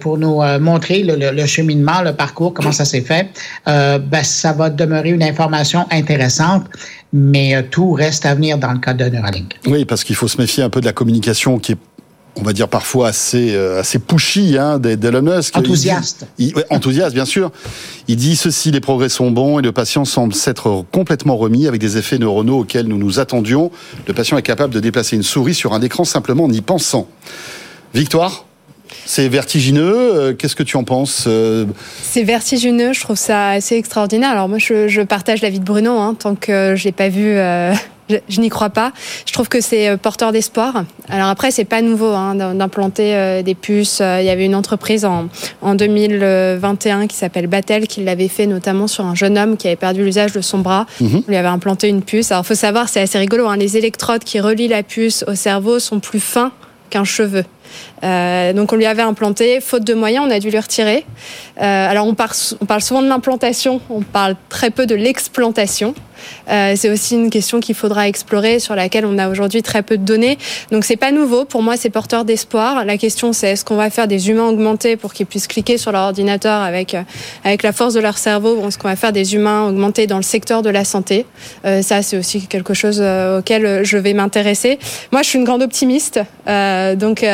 pour 0.00 0.18
nous 0.18 0.42
montrer 0.60 1.02
le, 1.02 1.46
cheminement, 1.46 2.02
le 2.02 2.12
parcours, 2.12 2.52
comment 2.52 2.72
ça 2.72 2.84
s'est 2.84 3.00
fait, 3.00 3.28
ben, 3.66 4.22
ça 4.22 4.52
va 4.52 4.70
demeurer 4.70 5.10
une 5.10 5.22
information 5.22 5.86
intéressante 5.90 6.66
mais 7.12 7.54
euh, 7.54 7.62
tout 7.68 7.92
reste 7.92 8.26
à 8.26 8.34
venir 8.34 8.58
dans 8.58 8.72
le 8.72 8.78
cas 8.78 8.94
de 8.94 9.04
Neuralink. 9.04 9.58
Oui, 9.66 9.84
parce 9.84 10.04
qu'il 10.04 10.16
faut 10.16 10.28
se 10.28 10.38
méfier 10.38 10.62
un 10.62 10.70
peu 10.70 10.80
de 10.80 10.86
la 10.86 10.92
communication 10.92 11.58
qui 11.58 11.72
est 11.72 11.78
on 12.34 12.42
va 12.44 12.54
dire 12.54 12.68
parfois 12.68 13.08
assez 13.08 13.54
euh, 13.54 13.80
assez 13.80 13.98
pushy 13.98 14.56
hein, 14.56 14.78
d'Elon 14.78 15.20
Musk. 15.20 15.54
Enthousiaste. 15.54 16.26
enthousiaste, 16.70 17.12
bien 17.14 17.26
sûr. 17.26 17.52
Il 18.08 18.16
dit 18.16 18.36
ceci 18.36 18.70
les 18.70 18.80
progrès 18.80 19.10
sont 19.10 19.30
bons 19.30 19.58
et 19.58 19.62
le 19.62 19.70
patient 19.70 20.06
semble 20.06 20.32
s'être 20.32 20.82
complètement 20.92 21.36
remis 21.36 21.66
avec 21.66 21.78
des 21.78 21.98
effets 21.98 22.16
neuronaux 22.16 22.60
auxquels 22.60 22.86
nous 22.86 22.96
nous 22.96 23.20
attendions. 23.20 23.70
Le 24.08 24.14
patient 24.14 24.38
est 24.38 24.42
capable 24.42 24.72
de 24.72 24.80
déplacer 24.80 25.14
une 25.14 25.22
souris 25.22 25.52
sur 25.52 25.74
un 25.74 25.82
écran 25.82 26.04
simplement 26.04 26.44
en 26.44 26.50
y 26.50 26.62
pensant. 26.62 27.06
Victoire? 27.92 28.46
C'est 29.04 29.28
vertigineux. 29.28 29.94
Euh, 29.94 30.34
qu'est-ce 30.34 30.56
que 30.56 30.62
tu 30.62 30.76
en 30.76 30.84
penses 30.84 31.24
euh 31.26 31.66
C'est 32.02 32.22
vertigineux. 32.22 32.92
Je 32.92 33.00
trouve 33.00 33.16
ça 33.16 33.50
assez 33.50 33.76
extraordinaire. 33.76 34.30
Alors 34.30 34.48
moi, 34.48 34.58
je, 34.58 35.02
partage 35.02 35.42
l'avis 35.42 35.60
de 35.60 35.64
Bruno. 35.64 35.98
Hein, 35.98 36.16
tant 36.18 36.34
que 36.34 36.74
je 36.76 36.84
l'ai 36.84 36.92
pas 36.92 37.08
vu. 37.08 37.26
Euh, 37.26 37.74
je, 38.28 38.40
n'y 38.40 38.48
crois 38.48 38.70
pas. 38.70 38.92
Je 39.26 39.32
trouve 39.32 39.48
que 39.48 39.60
c'est 39.60 39.96
porteur 39.96 40.32
d'espoir. 40.32 40.84
Alors 41.08 41.28
après, 41.28 41.50
c'est 41.50 41.64
pas 41.64 41.82
nouveau 41.82 42.08
hein, 42.08 42.54
d'implanter 42.54 43.42
des 43.42 43.54
puces. 43.54 44.00
Il 44.00 44.24
y 44.24 44.30
avait 44.30 44.46
une 44.46 44.54
entreprise 44.54 45.04
en, 45.04 45.28
en 45.60 45.74
2021 45.74 47.06
qui 47.06 47.16
s'appelle 47.16 47.46
Batel 47.46 47.86
qui 47.86 48.02
l'avait 48.04 48.28
fait 48.28 48.46
notamment 48.46 48.86
sur 48.86 49.04
un 49.04 49.14
jeune 49.14 49.38
homme 49.38 49.56
qui 49.56 49.66
avait 49.66 49.76
perdu 49.76 50.04
l'usage 50.04 50.32
de 50.32 50.40
son 50.40 50.58
bras. 50.58 50.86
Mhm. 51.00 51.22
On 51.26 51.30
lui 51.30 51.36
avait 51.36 51.48
implanté 51.48 51.88
une 51.88 52.02
puce. 52.02 52.32
Alors 52.32 52.46
faut 52.46 52.54
savoir, 52.54 52.88
c'est 52.88 53.00
assez 53.00 53.18
rigolo. 53.18 53.46
Hein, 53.46 53.56
les 53.56 53.76
électrodes 53.76 54.24
qui 54.24 54.40
relient 54.40 54.68
la 54.68 54.82
puce 54.82 55.24
au 55.26 55.34
cerveau 55.34 55.78
sont 55.78 56.00
plus 56.00 56.20
fins 56.20 56.52
qu'un 56.90 57.04
cheveu. 57.04 57.44
Euh, 58.04 58.52
donc 58.52 58.72
on 58.72 58.76
lui 58.76 58.86
avait 58.86 59.02
implanté, 59.02 59.60
faute 59.60 59.84
de 59.84 59.94
moyens, 59.94 60.24
on 60.26 60.30
a 60.30 60.38
dû 60.38 60.50
lui 60.50 60.58
retirer. 60.58 61.04
Euh, 61.60 61.90
alors 61.90 62.06
on, 62.06 62.16
on, 62.60 62.66
parle 62.66 62.82
souvent 62.82 63.02
de 63.02 63.08
l'implantation, 63.08 63.80
on 63.90 64.00
parle 64.00 64.36
très 64.48 64.70
peu 64.70 64.86
de 64.86 64.94
l'explantation. 64.94 65.94
Euh, 66.50 66.74
c'est 66.76 66.90
aussi 66.90 67.14
une 67.14 67.30
question 67.30 67.60
qu'il 67.60 67.74
faudra 67.74 68.08
explorer, 68.08 68.58
sur 68.58 68.74
laquelle 68.74 69.06
on 69.06 69.18
a 69.18 69.28
aujourd'hui 69.28 69.62
très 69.62 69.82
peu 69.82 69.96
de 69.98 70.04
données. 70.04 70.38
Donc 70.70 70.84
c'est 70.84 70.96
pas 70.96 71.10
nouveau. 71.12 71.44
Pour 71.44 71.62
moi, 71.62 71.76
c'est 71.76 71.90
porteur 71.90 72.24
d'espoir. 72.24 72.84
La 72.84 72.96
question, 72.96 73.32
c'est 73.32 73.50
est-ce 73.50 73.64
qu'on 73.64 73.76
va 73.76 73.90
faire 73.90 74.08
des 74.08 74.30
humains 74.30 74.48
augmentés 74.48 74.96
pour 74.96 75.12
qu'ils 75.12 75.26
puissent 75.26 75.46
cliquer 75.46 75.78
sur 75.78 75.92
leur 75.92 76.02
ordinateur 76.02 76.62
avec 76.62 76.94
euh, 76.94 77.02
avec 77.44 77.62
la 77.62 77.72
force 77.72 77.94
de 77.94 78.00
leur 78.00 78.18
cerveau, 78.18 78.56
ou 78.56 78.68
est-ce 78.68 78.78
qu'on 78.78 78.88
va 78.88 78.96
faire 78.96 79.12
des 79.12 79.34
humains 79.34 79.68
augmentés 79.68 80.06
dans 80.06 80.16
le 80.16 80.22
secteur 80.22 80.62
de 80.62 80.70
la 80.70 80.84
santé? 80.84 81.26
Euh, 81.64 81.82
Ça, 81.82 82.02
c'est 82.02 82.16
aussi 82.16 82.46
quelque 82.46 82.74
chose 82.74 83.00
euh, 83.00 83.40
auquel 83.40 83.84
je 83.84 83.98
vais 83.98 84.14
m'intéresser. 84.14 84.78
Moi, 85.10 85.22
je 85.22 85.28
suis 85.28 85.38
une 85.38 85.44
grande 85.44 85.62
optimiste, 85.62 86.20
euh, 86.48 86.94
donc 86.94 87.24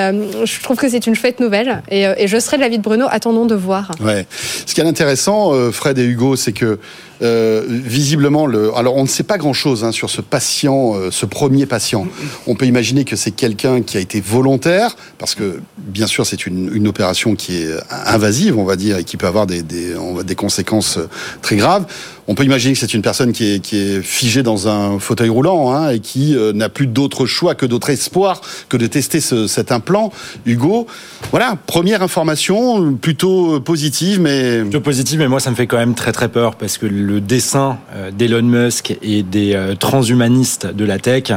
je 0.44 0.62
trouve 0.62 0.76
que 0.76 0.88
c'est 0.88 1.06
une 1.06 1.14
chouette 1.14 1.40
nouvelle, 1.40 1.82
et, 1.90 2.04
et 2.16 2.28
je 2.28 2.38
serai 2.38 2.56
de 2.56 2.62
l'avis 2.62 2.78
de 2.78 2.82
Bruno. 2.82 3.06
Attendons 3.10 3.46
de 3.46 3.54
voir. 3.54 3.90
Ouais. 4.00 4.26
Ce 4.66 4.74
qui 4.74 4.80
est 4.80 4.84
intéressant, 4.84 5.52
Fred 5.72 5.98
et 5.98 6.04
Hugo, 6.04 6.36
c'est 6.36 6.52
que 6.52 6.78
euh, 7.22 7.64
visiblement, 7.68 8.46
le, 8.46 8.74
alors 8.76 8.96
on 8.96 9.02
ne 9.02 9.08
sait 9.08 9.22
pas 9.22 9.38
grand-chose 9.38 9.84
hein, 9.84 9.92
sur 9.92 10.10
ce 10.10 10.20
patient, 10.20 10.94
euh, 10.94 11.10
ce 11.10 11.26
premier 11.26 11.66
patient. 11.66 12.06
On 12.46 12.54
peut 12.54 12.66
imaginer 12.66 13.04
que 13.04 13.16
c'est 13.16 13.30
quelqu'un 13.30 13.82
qui 13.82 13.96
a 13.96 14.00
été 14.00 14.20
volontaire, 14.20 14.96
parce 15.18 15.34
que 15.34 15.60
bien 15.78 16.06
sûr 16.06 16.26
c'est 16.26 16.46
une, 16.46 16.70
une, 16.74 16.88
opération 16.88 17.34
qui 17.34 17.56
est 17.56 17.70
invasive, 18.06 18.58
on 18.58 18.64
va 18.64 18.76
dire, 18.76 18.98
et 18.98 19.04
qui 19.04 19.16
peut 19.16 19.26
avoir 19.26 19.46
des, 19.46 19.62
des, 19.62 19.94
des 20.24 20.34
conséquences 20.34 20.98
très 21.42 21.56
graves. 21.56 21.86
On 22.30 22.34
peut 22.34 22.44
imaginer 22.44 22.74
que 22.74 22.78
c'est 22.78 22.92
une 22.92 23.02
personne 23.02 23.32
qui 23.32 23.54
est, 23.54 23.60
qui 23.60 23.78
est 23.78 24.02
figée 24.02 24.42
dans 24.42 24.68
un 24.68 24.98
fauteuil 24.98 25.30
roulant 25.30 25.72
hein, 25.72 25.88
et 25.88 25.98
qui 25.98 26.36
euh, 26.36 26.52
n'a 26.52 26.68
plus 26.68 26.86
d'autre 26.86 27.24
choix 27.24 27.54
que 27.54 27.64
d'autre 27.64 27.88
espoir 27.88 28.42
que 28.68 28.76
de 28.76 28.86
tester 28.86 29.22
ce, 29.22 29.46
cet 29.46 29.72
implant. 29.72 30.12
Hugo, 30.44 30.86
voilà, 31.30 31.56
première 31.66 32.02
information 32.02 32.92
plutôt 32.92 33.60
positive, 33.60 34.20
mais 34.20 34.60
plutôt 34.60 34.82
positive, 34.82 35.20
mais 35.20 35.28
moi 35.28 35.40
ça 35.40 35.50
me 35.50 35.56
fait 35.56 35.66
quand 35.66 35.78
même 35.78 35.94
très 35.94 36.12
très 36.12 36.28
peur 36.28 36.56
parce 36.56 36.76
que 36.76 36.84
dessin 37.20 37.78
euh, 37.94 38.10
d'Elon 38.10 38.42
Musk 38.42 38.96
et 39.02 39.22
des 39.22 39.54
euh, 39.54 39.74
transhumanistes 39.74 40.66
de 40.66 40.84
la 40.84 40.98
tech, 40.98 41.32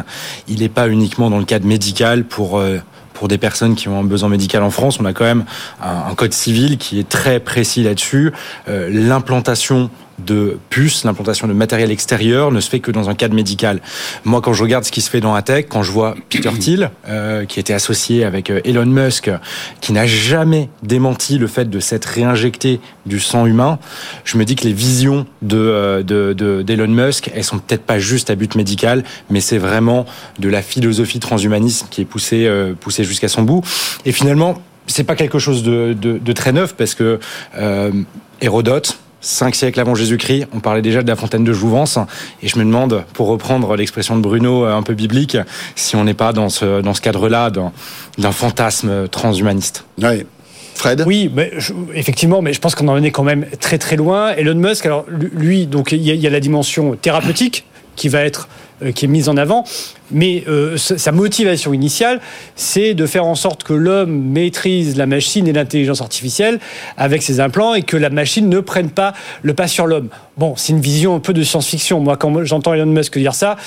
il 0.48 0.60
n'est 0.60 0.70
pas 0.70 0.88
uniquement 0.88 1.30
dans 1.30 1.40
le 1.40 1.46
cadre 1.46 1.66
médical 1.66 2.26
pour 2.26 2.62
pour 3.14 3.28
des 3.28 3.38
personnes 3.38 3.76
qui 3.76 3.88
ont 3.88 4.00
un 4.00 4.04
besoin 4.04 4.30
médical 4.30 4.64
en 4.64 4.72
France. 4.72 5.00
On 5.00 5.06
a 5.06 5.14
quand 5.14 5.26
même 5.26 5.46
un, 5.82 6.16
code 6.16 6.34
civil 6.34 6.78
qui 6.78 7.00
est 7.00 7.08
très 7.08 7.40
précis 7.40 7.84
là-dessus. 7.84 8.32
L'implantation 8.68 9.92
de 10.26 10.58
puces, 10.70 11.04
l'implantation 11.04 11.48
de 11.48 11.54
matériel 11.54 11.92
extérieur 11.92 12.52
ne 12.52 12.60
se 12.60 12.70
fait 12.70 12.80
que 12.80 12.92
dans 12.92 13.10
un 13.10 13.16
cadre 13.16 13.36
médical. 13.36 13.82
Moi, 14.26 14.42
quand 14.42 14.54
je 14.54 14.64
regarde 14.64 14.84
ce 14.84 14.92
qui 14.92 15.02
se 15.02 15.10
fait 15.10 15.22
dans 15.22 15.34
la 15.34 15.42
tech, 15.42 15.66
quand 15.70 15.84
je 15.84 15.92
vois 15.92 16.16
Peter 16.30 16.52
Thiel, 16.60 16.92
euh, 17.08 17.46
qui 17.46 17.60
était 17.60 17.74
associé 17.74 18.24
avec 18.24 18.50
euh, 18.50 18.62
Elon 18.66 18.86
Musk, 18.86 19.30
qui 19.82 19.94
n'a 19.94 20.06
jamais 20.06 20.70
démenti 20.84 21.38
le 21.38 21.48
fait 21.48 21.70
de 21.70 21.80
s'être 21.80 22.06
réinjecté 22.06 22.80
du 23.06 23.20
sang 23.20 23.46
humain, 23.46 23.80
je 24.24 24.38
me 24.38 24.46
dis 24.46 24.56
que 24.56 24.64
les 24.64 24.74
visions 24.74 25.26
de 25.42 26.02
d'Elon 26.02 26.88
de, 26.88 27.06
Musk, 27.06 27.32
elles 27.34 27.44
sont 27.44 27.60
peut-être 27.60 27.84
pas 27.84 28.00
juste 28.00 28.30
à 28.30 28.36
but 28.36 28.56
médical, 28.56 29.04
mais 29.30 29.42
c'est 29.42 29.58
vraiment 29.58 30.06
de 30.40 30.50
la 30.50 30.62
philosophie 30.62 31.20
transhumanisme 31.20 31.88
qui 31.90 32.02
est 32.02 32.06
poussée 32.06 32.50
poussée 32.80 33.04
jusqu'à 33.04 33.28
son 33.28 33.44
bout. 33.44 33.64
Et 34.06 34.12
finalement, 34.12 34.62
c'est 34.88 35.04
pas 35.04 35.16
quelque 35.16 35.40
chose 35.40 35.64
de, 35.64 35.94
de, 35.94 36.34
très 36.34 36.52
neuf 36.52 36.76
parce 36.76 36.96
que 36.96 37.20
euh, 37.58 37.92
Hérodote, 38.42 39.00
cinq 39.22 39.56
siècles 39.56 39.80
avant 39.80 39.96
Jésus-Christ, 39.96 40.48
on 40.54 40.60
parlait 40.60 40.82
déjà 40.82 41.04
de 41.04 41.08
la 41.08 41.16
fontaine 41.16 41.44
de 41.44 41.54
Jouvence. 41.54 41.98
Et 42.44 42.48
je 42.48 42.58
me 42.58 42.64
demande, 42.64 43.04
pour 43.14 43.28
reprendre 43.28 43.76
l'expression 43.76 44.16
de 44.18 44.22
Bruno 44.22 44.66
euh, 44.66 44.76
un 44.76 44.84
peu 44.84 44.94
biblique, 44.94 45.38
si 45.76 45.96
on 45.96 46.04
n'est 46.04 46.14
pas 46.14 46.34
dans 46.34 46.50
ce, 46.50 46.82
dans 46.82 46.94
ce 46.94 47.02
cadre-là 47.02 47.52
d'un 47.52 48.32
fantasme 48.32 49.08
transhumaniste. 49.08 49.86
Oui. 50.02 50.26
Fred? 50.76 51.04
Oui, 51.06 51.30
mais 51.34 51.52
effectivement, 51.94 52.42
mais 52.42 52.54
je 52.54 52.60
pense 52.60 52.76
qu'on 52.76 52.88
en 52.88 53.02
est 53.04 53.12
quand 53.12 53.24
même 53.24 53.46
très 53.60 53.78
très 53.78 53.98
loin. 53.98 54.32
Elon 54.32 54.56
Musk, 54.56 54.86
alors 54.86 55.06
lui, 55.08 55.68
donc 55.68 55.92
il 55.92 56.02
y, 56.02 56.28
a 56.28 56.30
la 56.30 56.40
dimension 56.40 56.96
thérapeutique 56.96 57.66
qui 57.96 58.10
va 58.10 58.22
être 58.22 58.48
euh, 58.48 58.61
qui 58.92 59.06
est 59.06 59.08
mise 59.08 59.30
en 59.30 59.38
avant. 59.38 59.64
Mais 60.12 60.44
euh, 60.48 60.78
sa 60.78 61.12
motivation 61.12 61.74
initiale, 61.74 62.20
c'est 62.56 62.94
de 62.94 63.06
faire 63.06 63.26
en 63.26 63.36
sorte 63.36 63.64
que 63.64 63.74
l'homme 63.74 64.12
maîtrise 64.12 64.98
la 64.98 65.06
machine 65.06 65.48
et 65.48 65.54
l'intelligence 65.54 66.02
artificielle 66.02 66.60
avec 66.98 67.22
ses 67.22 67.40
implants 67.40 67.74
et 67.74 67.84
que 67.84 67.98
la 67.98 68.10
machine 68.10 68.50
ne 68.50 68.60
prenne 68.60 68.90
pas 68.90 69.14
le 69.42 69.54
pas 69.54 69.68
sur 69.68 69.88
l'homme. 69.88 70.10
Bon, 70.42 70.56
c'est 70.58 70.74
une 70.74 70.82
vision 70.82 71.14
un 71.14 71.20
peu 71.20 71.34
de 71.34 71.44
science-fiction. 71.44 72.00
Moi, 72.00 72.18
quand 72.18 72.44
j'entends 72.46 72.74
Elon 72.74 72.88
Musk 72.88 73.16
dire 73.16 73.36
ça, 73.36 73.58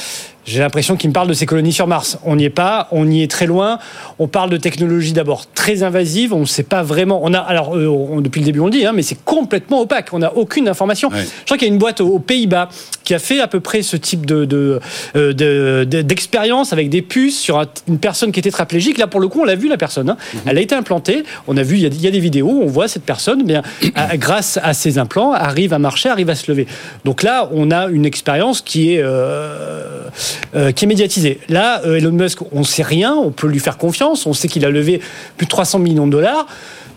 j'ai 0.47 0.61
l'impression 0.61 0.97
qu'il 0.97 1.09
me 1.09 1.15
parle 1.15 1.29
de 1.29 1.33
ses 1.33 1.47
colonies 1.47 1.73
sur 1.73 1.87
Mars. 1.87 2.19
On 2.25 2.37
n'y 2.37 2.45
est 2.45 2.51
pas, 2.51 2.89
on 2.91 3.11
y 3.11 3.23
est 3.23 3.31
très 3.31 3.47
loin. 3.47 3.79
On 4.19 4.29
parle 4.29 4.51
de 4.51 4.57
technologies 4.59 5.13
d'abord 5.13 5.47
très 5.51 5.83
invasives. 5.83 6.35
On 6.35 6.41
ne 6.41 6.45
sait 6.45 6.63
pas 6.63 6.83
vraiment. 6.83 7.21
On 7.23 7.33
a, 7.33 7.39
alors 7.39 7.77
euh, 7.77 8.21
depuis 8.21 8.41
le 8.41 8.47
début 8.47 8.61
on 8.61 8.67
le 8.67 8.71
dit, 8.71 8.85
hein, 8.85 8.93
mais 8.95 9.03
c'est 9.03 9.23
complètement 9.25 9.81
opaque. 9.81 10.09
On 10.13 10.19
n'a 10.19 10.35
aucune 10.37 10.69
information. 10.69 11.11
Je 11.11 11.45
crois 11.47 11.57
qu'il 11.57 11.67
y 11.67 11.71
a 11.71 11.73
une 11.73 11.79
boîte 11.79 12.01
aux, 12.01 12.19
Pays-Bas 12.19 12.69
qui 13.05 13.15
a 13.15 13.19
fait 13.19 13.41
à 13.41 13.49
peu 13.49 13.61
près 13.61 13.83
ce 13.83 13.97
type 13.97 14.25
de, 14.27 14.81
euh, 15.17 15.85
d'expérience 15.85 16.73
avec 16.73 16.91
des 16.91 17.03
puces 17.03 17.39
sur 17.39 17.63
une 17.89 17.99
personne 17.99 18.33
qui 18.33 18.41
était 18.41 18.51
tétraplégique. 18.51 18.99
Là, 18.99 19.07
pour 19.07 19.21
le 19.21 19.29
coup, 19.29 19.41
on 19.41 19.45
l'a 19.45 19.57
vu 19.57 19.69
la 19.69 19.77
personne. 19.77 20.11
Hein. 20.11 20.17
Mhm. 20.35 20.41
Elle 20.47 20.59
a 20.59 20.61
été 20.61 20.75
implantée. 20.75 21.25
On 21.49 21.57
a 21.57 21.63
vu, 21.63 21.77
il 21.77 21.83
y 21.83 22.07
a, 22.07 22.11
des 22.11 22.21
vidéos. 22.21 22.61
On 22.63 22.67
voit 22.67 22.89
cette 22.89 23.05
personne, 23.05 23.45
bien, 23.45 23.63
grâce 24.15 24.59
à 24.63 24.75
ses 24.75 24.99
implants, 24.99 25.33
arrive 25.33 25.73
à 25.73 25.79
marcher, 25.79 26.09
arrive 26.11 26.31
à 26.31 26.35
se 26.35 26.51
lever. 26.51 26.64
Donc 27.05 27.23
là, 27.23 27.49
on 27.53 27.71
a 27.71 27.87
une 27.89 28.07
expérience 28.07 28.61
qui 28.61 28.95
est 28.95 29.03
euh, 29.03 30.09
euh, 30.55 30.73
qui 30.73 30.85
est 30.85 30.89
médiatisé. 30.89 31.41
Là, 31.49 31.83
euh, 31.85 31.97
Elon 31.97 32.13
Musk, 32.13 32.41
on 32.53 32.61
ne 32.61 32.65
sait 32.65 32.83
rien, 32.83 33.15
on 33.15 33.31
peut 33.31 33.49
lui 33.49 33.61
faire 33.61 33.79
confiance, 33.79 34.27
on 34.27 34.33
sait 34.33 34.49
qu'il 34.49 34.65
a 34.65 34.71
levé 34.71 35.01
plus 35.37 35.47
de 35.47 35.51
300 35.51 35.79
millions 35.79 36.07
de 36.07 36.13
dollars. 36.13 36.47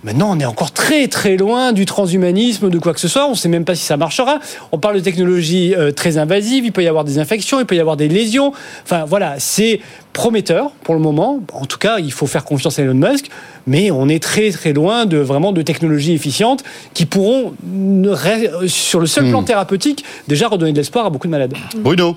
Maintenant, 0.03 0.35
on 0.35 0.39
est 0.39 0.45
encore 0.45 0.71
très 0.71 1.07
très 1.07 1.37
loin 1.37 1.73
du 1.73 1.85
transhumanisme, 1.85 2.69
de 2.69 2.79
quoi 2.79 2.93
que 2.93 2.99
ce 2.99 3.07
soit. 3.07 3.25
On 3.27 3.31
ne 3.31 3.35
sait 3.35 3.49
même 3.49 3.65
pas 3.65 3.75
si 3.75 3.83
ça 3.83 3.97
marchera. 3.97 4.39
On 4.71 4.77
parle 4.77 4.95
de 4.95 4.99
technologies 4.99 5.73
euh, 5.75 5.91
très 5.91 6.17
invasives. 6.17 6.65
Il 6.65 6.71
peut 6.71 6.83
y 6.83 6.87
avoir 6.87 7.03
des 7.03 7.19
infections, 7.19 7.59
il 7.59 7.65
peut 7.65 7.75
y 7.75 7.79
avoir 7.79 7.97
des 7.97 8.07
lésions. 8.07 8.53
Enfin, 8.83 9.05
voilà, 9.05 9.35
c'est 9.39 9.79
prometteur 10.13 10.71
pour 10.83 10.93
le 10.93 11.01
moment. 11.01 11.41
En 11.53 11.65
tout 11.65 11.77
cas, 11.77 11.99
il 11.99 12.11
faut 12.11 12.27
faire 12.27 12.45
confiance 12.45 12.79
à 12.79 12.83
Elon 12.83 12.93
Musk. 12.93 13.29
Mais 13.65 13.91
on 13.91 14.07
est 14.07 14.21
très 14.21 14.51
très 14.51 14.71
loin 14.71 15.05
de 15.05 15.17
vraiment 15.17 15.51
de 15.51 15.61
technologies 15.61 16.13
efficientes 16.13 16.63
qui 16.93 17.05
pourront, 17.05 17.53
sur 18.67 18.99
le 18.99 19.07
seul 19.07 19.25
hmm. 19.25 19.29
plan 19.29 19.43
thérapeutique, 19.43 20.05
déjà 20.27 20.47
redonner 20.47 20.71
de 20.71 20.77
l'espoir 20.77 21.05
à 21.05 21.09
beaucoup 21.09 21.27
de 21.27 21.31
malades. 21.31 21.53
Bruno. 21.77 22.15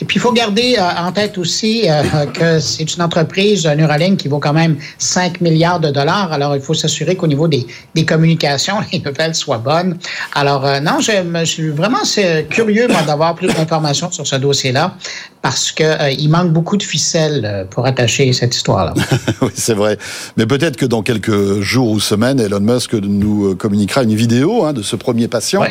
Et 0.00 0.04
puis, 0.04 0.16
il 0.16 0.20
faut 0.20 0.32
garder 0.32 0.76
euh, 0.78 0.82
en 1.00 1.12
tête 1.12 1.38
aussi 1.38 1.88
euh, 1.88 2.26
que 2.26 2.58
c'est 2.60 2.94
une 2.94 3.02
entreprise, 3.02 3.66
euh, 3.66 3.74
Neuralink, 3.74 4.18
qui 4.18 4.28
vaut 4.28 4.38
quand 4.38 4.52
même 4.52 4.76
5 4.98 5.40
milliards 5.40 5.80
de 5.80 5.90
dollars. 5.90 6.32
Alors, 6.32 6.56
il 6.56 6.62
faut 6.62 6.74
s'assurer 6.74 7.16
qu'au 7.16 7.26
niveau 7.26 7.48
des, 7.48 7.66
des, 7.94 8.04
communications, 8.04 8.76
les 8.92 9.00
nouvelles 9.00 9.34
soient 9.34 9.58
bonnes. 9.58 9.98
Alors, 10.34 10.62
non, 10.80 11.00
je, 11.00 11.44
suis 11.44 11.70
vraiment 11.70 12.02
curieux 12.50 12.88
d'avoir 13.06 13.34
plus 13.34 13.48
d'informations 13.48 14.10
sur 14.10 14.26
ce 14.26 14.36
dossier-là 14.36 14.96
parce 15.42 15.72
qu'il 15.72 16.30
manque 16.30 16.52
beaucoup 16.52 16.78
de 16.78 16.82
ficelles 16.82 17.66
pour 17.70 17.84
attacher 17.84 18.32
cette 18.32 18.54
histoire-là. 18.54 18.94
oui, 19.42 19.50
c'est 19.54 19.74
vrai. 19.74 19.98
Mais 20.38 20.46
peut-être 20.46 20.76
que 20.76 20.86
dans 20.86 21.02
quelques 21.02 21.60
jours 21.60 21.90
ou 21.90 22.00
semaines, 22.00 22.40
Elon 22.40 22.60
Musk 22.60 22.94
nous 22.94 23.54
communiquera 23.54 24.04
une 24.04 24.14
vidéo 24.14 24.64
hein, 24.64 24.72
de 24.72 24.82
ce 24.82 24.96
premier 24.96 25.28
patient. 25.28 25.62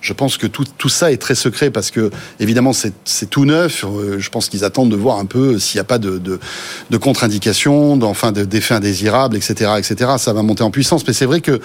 Je 0.00 0.12
pense 0.12 0.36
que 0.36 0.46
tout, 0.46 0.64
tout 0.78 0.88
ça 0.88 1.10
est 1.10 1.16
très 1.16 1.34
secret 1.34 1.70
parce 1.70 1.90
que, 1.90 2.10
évidemment, 2.38 2.72
c'est 2.72 3.30
tout 3.30 3.35
neuf. 3.44 3.84
Euh, 3.84 4.18
je 4.18 4.30
pense 4.30 4.48
qu'ils 4.48 4.64
attendent 4.64 4.90
de 4.90 4.96
voir 4.96 5.18
un 5.18 5.26
peu 5.26 5.58
s'il 5.58 5.78
n'y 5.78 5.82
a 5.82 5.84
pas 5.84 5.98
de, 5.98 6.18
de, 6.18 6.96
contre-indications, 6.96 8.00
enfin 8.02 8.32
d'effets 8.32 8.74
indésirables, 8.74 9.36
etc., 9.36 9.72
etc. 9.78 10.12
Ça 10.18 10.32
va 10.32 10.42
monter 10.42 10.62
en 10.62 10.70
puissance. 10.70 11.06
Mais 11.06 11.12
c'est 11.12 11.26
vrai 11.26 11.40
que 11.40 11.60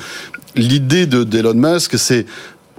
l'idée 0.55 1.05
d'Elon 1.05 1.53
Musk, 1.53 1.97
c'est 1.97 2.25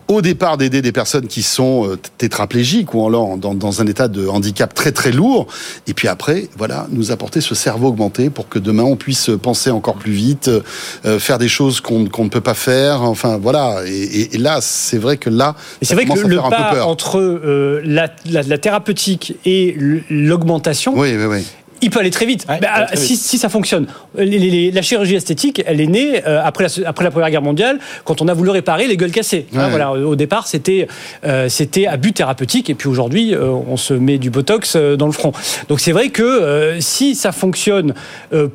au 0.09 0.23
départ 0.23 0.56
d'aider 0.56 0.82
des 0.82 0.92
personnes 0.92 1.26
qui 1.26 1.42
sont 1.42 1.87
euh, 1.87 1.99
tétraplégiques 2.18 2.94
ou 2.94 3.00
en, 3.00 3.37
dans, 3.37 3.54
dans, 3.54 3.80
un 3.80 3.87
état 3.87 4.09
de 4.09 4.26
handicap 4.26 4.75
très 4.75 4.92
très 4.92 5.12
lourd, 5.12 5.47
et 5.87 5.94
puis 5.94 6.09
après, 6.09 6.49
voilà, 6.56 6.87
nous 6.90 7.11
apporter 7.11 7.40
ce 7.40 7.54
cerveau 7.54 7.88
augmenté 7.88 8.30
pour 8.30 8.49
que 8.49 8.59
demain 8.59 8.82
on 8.82 8.97
puisse 8.97 9.30
penser 9.42 9.71
encore 9.71 9.94
plus 9.94 10.12
vite, 10.12 10.50
euh, 11.04 11.18
faire 11.18 11.38
des 11.38 11.49
choses 11.49 11.80
qu'on 11.80 12.00
ne 12.00 12.28
peut 12.28 12.40
pas 12.40 12.54
faire, 12.54 13.02
enfin 13.02 13.38
voilà. 13.38 13.82
Et, 13.87 14.38
là, 14.38 14.59
c'est 14.61 14.99
vrai 14.99 15.16
que 15.16 15.30
là, 15.30 15.54
c'est 15.82 15.94
vrai 15.94 16.06
que 16.06 16.26
le, 16.26 16.37
pas 16.37 16.85
entre 16.85 17.18
euh, 17.18 17.80
la, 17.85 18.09
la, 18.26 18.42
la, 18.42 18.59
thérapeutique 18.59 19.37
et 19.44 19.76
l'augmentation, 20.11 20.92
oui, 20.97 21.14
oui, 21.16 21.26
oui 21.26 21.44
il 21.83 21.91
peut 21.91 21.99
aller 21.99 22.11
très 22.11 22.27
vite. 22.27 22.47
Bah, 22.47 22.87
si, 22.95 23.17
si, 23.17 23.39
ça 23.39 23.49
fonctionne. 23.49 23.87
la 24.15 24.83
chirurgie 24.83 25.17
esthétique, 25.17 25.62
elle 25.67 25.81
est 25.81 25.87
née 25.87 26.23
euh, 26.27 26.41
après, 26.43 26.65
la, 26.65 26.89
après 26.89 27.05
la 27.05 27.11
Première 27.11 27.31
Guerre 27.31 27.43
mondiale, 27.43 27.79
quand 28.05 28.23
on 28.23 28.29
a 28.29 28.35
voulu 28.35 28.51
réparer 28.51 28.87
les 28.87 28.97
gueules 28.97 29.11
cassées. 29.11 29.47
Hein, 29.55 29.69
voilà, 29.69 29.93
au 29.93 30.17
départ, 30.17 30.47
c'était 30.47 30.87
euh, 31.25 31.49
c'était 31.49 31.87
à 31.87 31.97
but 31.97 32.15
thérapeutique, 32.15 32.71
et 32.71 32.75
puis 32.75 32.89
aujourd'hui, 32.89 33.35
euh, 33.35 33.49
on 33.49 33.77
se 33.77 33.95
met 33.95 34.19
du 34.19 34.31
botox 34.31 34.77
dans 34.77 35.07
le 35.07 35.12
front. 35.12 35.33
Donc 35.69 35.81
c'est 35.81 35.93
vrai 35.93 36.11
que 36.11 36.77
si 36.81 37.15
ça 37.15 37.33
fonctionne 37.33 37.95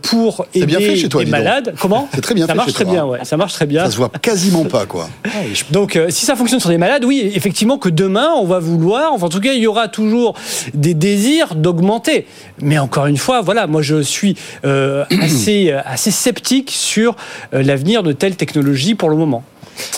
pour 0.02 0.46
aider 0.54 0.66
bien 0.66 0.80
fait 0.80 0.96
chez 0.96 1.10
toi, 1.10 1.24
les 1.24 1.30
malades, 1.30 1.76
comment 1.80 2.08
C'est 2.16 2.22
très 2.22 2.34
bien. 2.34 2.48
Ça 2.48 2.56
marche 2.56 2.74
très 2.74 2.86
bien, 2.86 3.06
ouais. 3.06 3.20
Ça 3.24 3.38
marche 3.38 3.54
très 3.54 3.66
bien. 3.66 3.86
Ça 3.86 3.92
se 3.92 3.98
voit 3.98 4.10
quasiment 4.22 4.64
pas, 4.64 4.86
quoi. 4.86 5.10
Donc 5.72 6.00
si 6.10 6.26
ça 6.26 6.36
fonctionne 6.36 6.60
sur 6.60 6.70
des 6.70 6.78
malades, 6.78 7.04
oui, 7.04 7.30
effectivement 7.36 7.78
que 7.78 7.90
demain, 7.90 8.30
on 8.38 8.46
va 8.46 8.60
vouloir, 8.60 9.12
enfin 9.12 9.26
en 9.26 9.30
tout 9.30 9.42
cas, 9.42 9.54
il 9.54 9.62
y 9.62 9.68
aura 9.68 9.90
toujours 9.90 10.36
des 10.74 10.94
désirs 10.94 11.56
d'augmenter. 11.56 12.26
Mais 12.62 12.78
encore 12.78 13.08
une 13.08 13.17
fois, 13.18 13.42
voilà, 13.42 13.68
moi 13.68 13.82
je 13.82 14.02
suis 14.02 14.36
euh, 14.66 15.06
assez, 15.22 15.72
euh, 15.72 15.82
assez 15.86 16.12
sceptique 16.12 16.72
sur 16.72 17.16
euh, 17.54 17.64
l'avenir 17.64 18.04
de 18.04 18.12
telles 18.12 18.36
technologies 18.36 18.96
pour 18.96 19.10
le 19.10 19.16
moment. 19.16 19.44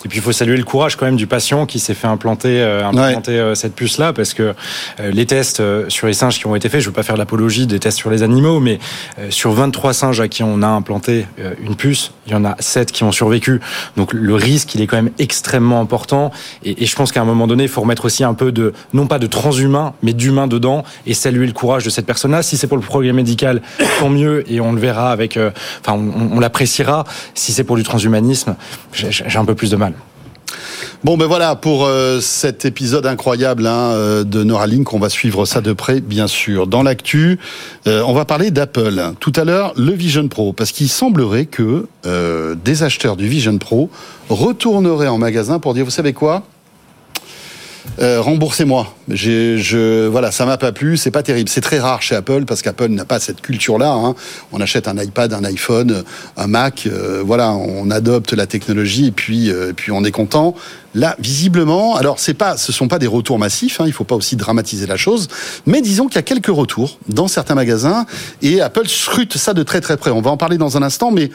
Et 0.06 0.08
puis 0.08 0.20
il 0.20 0.22
faut 0.22 0.32
saluer 0.32 0.58
le 0.58 0.64
courage 0.64 0.96
quand 0.96 1.06
même 1.06 1.16
du 1.16 1.28
patient 1.28 1.66
qui 1.66 1.80
s'est 1.80 1.94
fait 1.94 2.08
implanter, 2.08 2.62
euh, 2.62 2.86
implanter 2.86 3.38
euh, 3.38 3.56
cette 3.56 3.76
puce-là, 3.76 4.14
parce 4.14 4.34
que 4.34 4.54
euh, 5.00 5.12
les 5.12 5.26
tests 5.26 5.62
sur 5.90 6.08
les 6.08 6.14
singes 6.14 6.38
qui 6.38 6.48
ont 6.48 6.56
été 6.56 6.70
faits, 6.70 6.82
je 6.82 6.88
ne 6.88 6.92
veux 6.92 6.96
pas 6.96 7.04
faire 7.04 7.18
l'apologie 7.18 7.68
des 7.68 7.80
tests 7.80 7.98
sur 7.98 8.10
les 8.10 8.24
animaux, 8.24 8.60
mais 8.60 8.80
sur 9.30 9.52
23 9.52 9.94
singes 9.94 10.22
à 10.22 10.28
qui 10.28 10.44
on 10.44 10.62
a 10.62 10.68
implanté 10.68 11.26
une 11.62 11.76
puce, 11.76 12.12
il 12.30 12.34
y 12.34 12.36
en 12.36 12.46
a 12.46 12.56
7 12.60 12.92
qui 12.92 13.04
ont 13.04 13.12
survécu. 13.12 13.60
Donc 13.98 14.14
le 14.14 14.36
risque, 14.36 14.76
il 14.76 14.82
est 14.82 14.88
quand 14.88 14.98
même 14.98 15.12
extrêmement 15.20 15.82
important. 15.82 16.32
Et, 16.64 16.86
je 16.86 16.96
pense 16.96 17.12
qu'à 17.12 17.22
un 17.22 17.26
moment 17.26 17.48
donné, 17.48 17.64
il 17.64 17.70
faut 17.70 17.82
remettre 17.82 18.06
aussi 18.06 18.24
un 18.24 18.34
peu 18.34 18.52
de, 18.52 18.74
non 18.94 19.08
pas 19.08 19.20
de 19.20 19.28
transhumain, 19.28 19.94
mais 20.02 20.14
d'humain 20.14 20.48
dedans, 20.48 20.84
et 21.06 21.14
saluer 21.14 21.46
le 21.46 21.54
courage 21.54 21.84
de 21.84 21.90
cette 21.90 22.06
personne-là. 22.06 22.44
Si 22.44 22.58
c'est 22.58 22.68
pour 22.68 22.78
le 22.78 22.84
progrès 22.84 23.14
médical, 23.14 23.62
tant 24.00 24.10
mieux, 24.10 24.50
et 24.52 24.60
on 24.62 24.72
le 24.72 24.80
verra 24.80 25.12
avec, 25.12 25.38
enfin, 25.38 25.94
on, 25.98 26.38
on 26.38 26.40
l'appréciera. 26.40 27.04
Si 27.34 27.52
c'est 27.52 27.64
pour 27.64 27.76
du 27.76 27.84
transhumanisme, 27.84 28.56
j'ai 28.94 29.38
un 29.38 29.46
peu 29.46 29.56
plus 29.56 29.72
de 29.72 29.76
mal. 29.76 29.94
Bon, 31.04 31.18
ben 31.18 31.28
voilà 31.28 31.56
pour 31.56 31.86
euh, 31.86 32.20
cet 32.20 32.66
épisode 32.66 33.06
incroyable 33.06 33.66
hein, 33.68 33.92
euh, 33.94 34.24
de 34.24 34.44
Neuralink. 34.44 34.94
On 34.94 35.00
va 35.00 35.10
suivre 35.10 35.46
ça 35.46 35.62
de 35.62 35.72
près, 35.72 36.02
bien 36.02 36.28
sûr. 36.28 36.68
Dans 36.68 36.84
l'actu, 36.84 37.40
euh, 37.88 38.04
on 38.06 38.14
va 38.14 38.26
parler 38.26 38.52
d'Apple. 38.52 39.02
Tout 39.20 39.34
à 39.36 39.46
l'heure, 39.46 39.74
le 39.78 39.92
Vision 39.92 40.28
Pro, 40.28 40.52
parce 40.52 40.72
qu'il 40.72 40.90
semblerait 40.90 41.46
que 41.46 41.88
des 42.64 42.84
acheteurs 42.84 43.16
du 43.16 43.28
Vision 43.28 43.58
Pro 43.58 43.90
retourneraient 44.30 45.08
en 45.08 45.18
magasin 45.18 45.60
pour 45.60 45.74
dire, 45.74 45.86
vous 45.86 45.92
savez 45.92 46.14
quoi? 46.14 46.44
Euh, 48.00 48.22
remboursez-moi. 48.22 48.96
Je, 49.10 50.08
voilà, 50.08 50.32
ça 50.32 50.46
m'a 50.46 50.58
pas 50.58 50.72
plu, 50.72 50.98
c'est 50.98 51.12
pas 51.12 51.24
terrible. 51.24 51.50
C'est 51.50 51.62
très 51.62 51.80
rare 51.80 52.02
chez 52.02 52.16
Apple 52.16 52.46
parce 52.46 52.62
qu'Apple 52.62 52.90
n'a 52.90 53.06
pas 53.06 53.20
cette 53.20 53.42
culture-là. 53.42 53.92
Hein. 53.92 54.16
On 54.52 54.62
achète 54.62 54.88
un 54.88 54.98
iPad, 54.98 55.34
un 55.34 55.44
iPhone, 55.44 56.04
un 56.38 56.48
Mac, 56.48 56.88
euh, 56.88 57.22
voilà, 57.26 57.52
on 57.52 57.90
adopte 57.92 58.34
la 58.34 58.46
technologie 58.46 59.08
et 59.08 59.12
puis, 59.12 59.50
euh, 59.50 59.74
puis 59.76 59.92
on 59.92 60.04
est 60.04 60.12
content. 60.12 60.56
Là, 60.96 61.16
visiblement, 61.20 61.96
alors 61.96 62.20
c'est 62.20 62.34
pas, 62.34 62.58
ce 62.58 62.72
sont 62.72 62.88
pas 62.88 62.98
des 62.98 63.08
retours 63.08 63.38
massifs. 63.38 63.80
Hein, 63.80 63.86
il 63.86 63.94
faut 63.94 64.06
pas 64.06 64.16
aussi 64.16 64.36
dramatiser 64.36 64.88
la 64.88 64.98
chose, 64.98 65.28
mais 65.68 65.82
disons 65.82 66.08
qu'il 66.08 66.16
y 66.16 66.20
a 66.20 66.24
quelques 66.24 66.48
retours 66.48 66.98
dans 67.08 67.28
certains 67.28 67.56
magasins 67.56 68.06
et 68.42 68.60
Apple 68.60 68.88
scrute 68.88 69.38
ça 69.38 69.54
de 69.54 69.62
très 69.62 69.82
très 69.82 69.98
près. 69.98 70.10
On 70.10 70.22
va 70.22 70.32
en 70.32 70.38
parler 70.38 70.58
dans 70.58 70.78
un 70.78 70.82
instant, 70.82 71.12
mais 71.12 71.30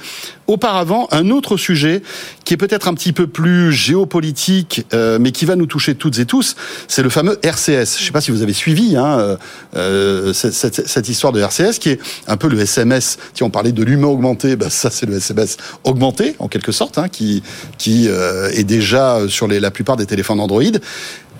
auparavant, 0.46 1.06
un 1.12 1.30
autre 1.30 1.56
sujet 1.56 2.02
qui 2.44 2.54
est 2.54 2.56
peut-être 2.56 2.88
un 2.88 2.94
petit 2.94 3.12
peu 3.12 3.26
plus 3.26 3.72
géopolitique, 3.72 4.86
euh, 4.92 5.18
mais 5.20 5.30
qui 5.30 5.44
va 5.44 5.56
nous 5.56 5.66
toucher 5.66 5.94
toutes 5.94 6.18
et 6.18 6.26
tous, 6.26 6.56
c'est 6.88 7.02
le 7.02 7.08
fameux 7.08 7.38
RCS. 7.42 7.98
Je 7.98 8.04
sais 8.04 8.12
pas 8.12 8.20
si 8.20 8.30
vous 8.30 8.42
avez 8.42 8.52
suivi 8.52 8.96
hein, 8.96 9.18
euh, 9.18 9.36
euh 9.76 10.32
cette, 10.32 11.08
histoire 11.08 11.32
de 11.32 11.40
RCS, 11.40 11.78
qui 11.78 11.90
est 11.90 12.00
un 12.26 12.36
peu 12.36 12.48
le 12.48 12.58
SMS. 12.58 13.18
Si 13.34 13.42
on 13.42 13.50
parlait 13.50 13.72
de 13.72 13.82
l'humain 13.82 14.08
augmenté, 14.08 14.56
ben 14.56 14.68
ça 14.68 14.90
c'est 14.90 15.06
le 15.06 15.16
SMS 15.16 15.56
augmenté 15.84 16.34
en 16.38 16.48
quelque 16.48 16.72
sorte, 16.72 16.98
hein, 16.98 17.08
qui 17.08 17.42
est 17.86 18.64
déjà 18.64 19.20
sur 19.28 19.43
les, 19.46 19.60
la 19.60 19.70
plupart 19.70 19.96
des 19.96 20.06
téléphones 20.06 20.40
Android. 20.40 20.62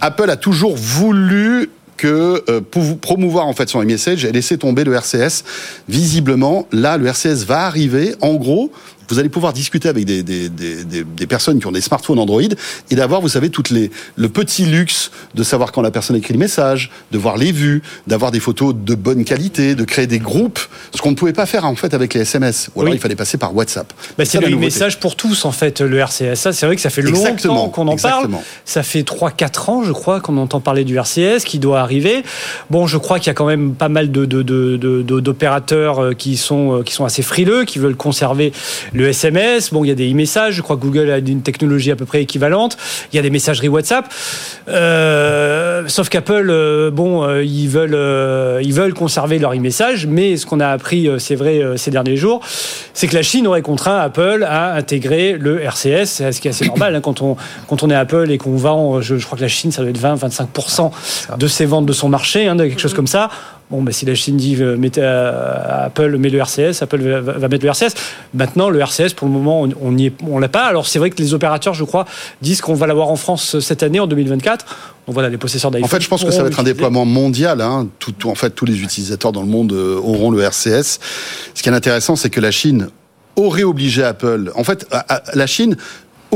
Apple 0.01 0.31
a 0.31 0.37
toujours 0.37 0.77
voulu 0.77 1.71
que 1.97 2.43
euh, 2.49 2.61
pour 2.61 2.99
promouvoir 2.99 3.47
en 3.47 3.53
fait 3.53 3.69
son 3.69 3.83
iMessage 3.83 4.25
et 4.25 4.33
laisser 4.33 4.59
tomber 4.59 4.85
le 4.85 4.95
RCS. 4.95 5.45
Visiblement, 5.89 6.67
là, 6.73 6.97
le 6.97 7.07
RCS 7.07 7.45
va 7.47 7.67
arriver. 7.67 8.15
En 8.21 8.35
gros, 8.35 8.73
vous 9.09 9.19
allez 9.19 9.29
pouvoir 9.29 9.53
discuter 9.53 9.89
avec 9.89 10.05
des, 10.05 10.23
des, 10.23 10.49
des, 10.49 10.85
des, 10.85 11.27
personnes 11.27 11.59
qui 11.61 11.67
ont 11.67 11.73
des 11.73 11.81
smartphones 11.81 12.19
Android 12.19 12.43
et 12.91 12.95
d'avoir, 12.95 13.21
vous 13.21 13.29
savez, 13.29 13.51
toutes 13.51 13.71
les, 13.71 13.91
le 14.17 14.29
petit 14.29 14.65
luxe 14.65 15.11
de 15.35 15.43
savoir 15.43 15.73
quand 15.73 15.83
la 15.83 15.91
personne 15.91 16.17
écrit 16.17 16.33
le 16.33 16.39
message, 16.39 16.91
de 17.13 17.19
voir 17.19 17.37
les 17.37 17.53
vues, 17.53 17.83
d'avoir 18.07 18.31
des 18.31 18.41
photos 18.41 18.75
de 18.75 18.95
bonne 18.95 19.25
qualité, 19.25 19.75
de 19.75 19.85
créer 19.85 20.07
des 20.07 20.19
groupes, 20.19 20.61
ce 20.95 21.01
qu'on 21.01 21.11
ne 21.11 21.17
pouvait 21.17 21.33
pas 21.33 21.47
faire 21.47 21.65
en 21.65 21.75
fait 21.75 21.95
avec 21.95 22.15
les 22.15 22.21
SMS. 22.21 22.71
Ou 22.75 22.83
alors 22.83 22.95
il 22.95 23.01
fallait 23.01 23.17
passer 23.17 23.39
par 23.39 23.55
WhatsApp. 23.55 23.93
Bah, 24.19 24.25
c'est 24.25 24.41
le 24.41 24.57
message 24.57 25.01
pour 25.01 25.17
tous 25.17 25.45
en 25.45 25.53
fait, 25.53 25.81
le 25.81 25.99
RCS. 25.99 26.35
Ça, 26.35 26.53
c'est 26.53 26.67
vrai 26.67 26.77
que 26.77 26.83
ça 26.83 26.91
fait 26.91 27.03
longtemps 27.03 27.69
qu'on 27.69 27.89
en 27.89 27.97
parle. 27.97 28.31
Ça 28.65 28.83
fait 28.83 29.03
3-4 29.03 29.71
ans, 29.71 29.83
je 29.85 29.93
crois, 29.93 30.21
qu'on 30.21 30.37
entend 30.37 30.61
parler 30.61 30.85
du 30.85 30.99
RCS 30.99 31.45
qui 31.45 31.59
doit 31.59 31.81
arriver. 31.81 32.23
Bon, 32.71 32.87
je 32.87 32.99
crois 32.99 33.19
qu'il 33.19 33.29
y 33.29 33.31
a 33.31 33.35
quand 33.35 33.47
même 33.47 33.75
pas 33.75 33.89
mal 33.89 34.11
de, 34.11 34.25
d'opérateurs 35.21 35.99
euh, 36.03 36.13
qui 36.13 36.37
sont, 36.37 36.79
euh, 36.79 36.83
qui 36.83 36.93
sont 36.93 37.05
assez 37.05 37.23
frileux, 37.23 37.65
qui 37.65 37.79
veulent 37.79 37.97
conserver 37.97 38.53
le 38.95 39.09
SMS, 39.09 39.73
bon, 39.73 39.85
il 39.85 39.89
y 39.89 39.91
a 39.91 39.95
des 39.95 40.11
e-messages, 40.11 40.55
je 40.55 40.63
crois 40.63 40.77
que 40.77 40.83
Google 40.83 41.11
a 41.11 41.19
une 41.19 41.43
technologie 41.43 41.91
à 41.91 41.97
peu 41.97 42.05
près 42.05 42.23
équivalente, 42.23 42.79
il 43.13 43.17
y 43.17 43.19
a 43.19 43.23
des 43.23 43.31
messageries 43.31 43.69
WhatsApp, 43.69 44.07
euh, 44.69 45.83
sauf 45.89 46.09
qu'Apple, 46.09 46.47
euh, 46.49 46.91
bon, 46.91 47.25
euh, 47.25 47.45
ils, 47.45 47.69
veulent, 47.69 48.63
ils 48.63 48.73
veulent 48.73 48.95
conserver 48.95 49.39
leur 49.39 49.53
e-message, 49.53 50.07
mais 50.07 50.37
ce 50.37 50.47
qu'on 50.47 50.61
a 50.61 50.69
appris, 50.69 51.09
c'est 51.19 51.35
vrai, 51.35 51.61
ces 51.77 51.91
derniers 51.91 52.17
jours, 52.17 52.41
c'est 52.93 53.09
que 53.09 53.15
la 53.15 53.23
Chine 53.23 53.47
aurait 53.49 53.63
contraint 53.63 53.99
Apple 53.99 54.47
à 54.49 54.75
intégrer 54.75 55.37
le 55.39 55.61
RCS, 55.61 56.31
ce 56.31 56.41
qui 56.41 56.47
est 56.47 56.53
assez 56.53 56.67
normal 56.67 56.95
hein, 56.95 57.01
quand, 57.01 57.21
on, 57.21 57.37
quand 57.69 57.83
on 57.83 57.91
est 57.91 57.95
Apple 57.97 58.31
et 58.31 58.39
qu'on 58.39 58.57
vend, 58.57 59.01
je, 59.01 59.17
crois 59.17 59.37
que 59.37 59.43
la 59.43 59.49
Chine, 59.49 59.73
ça 59.73 59.83
doit 59.83 59.91
être 59.91 60.01
20-25% 60.01 60.91
de 61.37 61.47
ses 61.49 61.67
ventes 61.67 61.87
de 61.87 61.93
son 61.93 62.09
marché, 62.09 62.47
hein, 62.47 62.57
quelque 62.57 62.81
chose 62.81 62.95
comme 62.95 63.09
ça. 63.09 63.29
Bon, 63.75 63.83
bah, 63.83 63.91
si 63.91 64.07
la 64.07 64.15
Chine 64.15 64.37
dit 64.37 64.57
euh, 64.61 64.77
Apple 65.87 66.17
met 66.17 66.31
le 66.31 66.39
RCS, 66.39 66.81
Apple 66.81 67.01
va, 67.01 67.49
mettre 67.49 67.65
le 67.65 67.71
RCS. 67.71 67.95
Maintenant, 68.33 68.71
le 68.71 68.79
RCS, 68.79 69.15
pour 69.17 69.27
le 69.27 69.35
moment, 69.35 69.67
on 69.81 69.91
n'y 69.91 70.13
on 70.29 70.39
l'a 70.39 70.49
pas. 70.49 70.67
Alors 70.67 70.87
c'est 70.87 71.01
vrai 71.01 71.11
que 71.11 71.21
les 71.21 71.35
opérateurs, 71.35 71.75
je 71.75 71.83
crois, 71.83 72.07
disent 72.41 72.61
qu'on 72.61 72.75
va 72.75 72.87
l'avoir 72.87 73.09
en 73.09 73.17
France 73.17 73.59
cette 73.59 73.83
année, 73.83 73.99
en 73.99 74.07
2024. 74.07 74.65
Donc 75.07 75.15
voilà, 75.15 75.29
les 75.29 75.39
possesseurs 75.39 75.73
d'iPhone. 75.73 75.87
En 75.87 75.89
fait, 75.89 76.01
je 76.01 76.09
pense 76.09 76.23
que 76.25 76.31
ça 76.31 76.43
va 76.43 76.49
être 76.51 76.61
un 76.61 76.65
déploiement 76.65 77.05
mondial. 77.05 77.61
Hein. 77.61 77.89
Tout, 77.99 78.29
en 78.29 78.37
fait, 78.37 78.51
tous 78.51 78.65
les 78.65 78.81
utilisateurs 78.81 79.33
dans 79.33 79.43
le 79.43 79.49
monde 79.49 79.73
euh, 79.73 79.97
auront 79.97 80.31
le 80.31 80.41
RCS. 80.41 81.01
Ce 81.55 81.61
qui 81.61 81.69
est 81.69 81.73
intéressant, 81.73 82.15
c'est 82.15 82.31
que 82.31 82.41
la 82.41 82.53
Chine 82.53 82.91
aurait 83.35 83.65
obligé 83.65 84.05
Apple. 84.05 84.53
En 84.55 84.63
fait, 84.63 84.87
la 85.35 85.47
Chine 85.49 85.77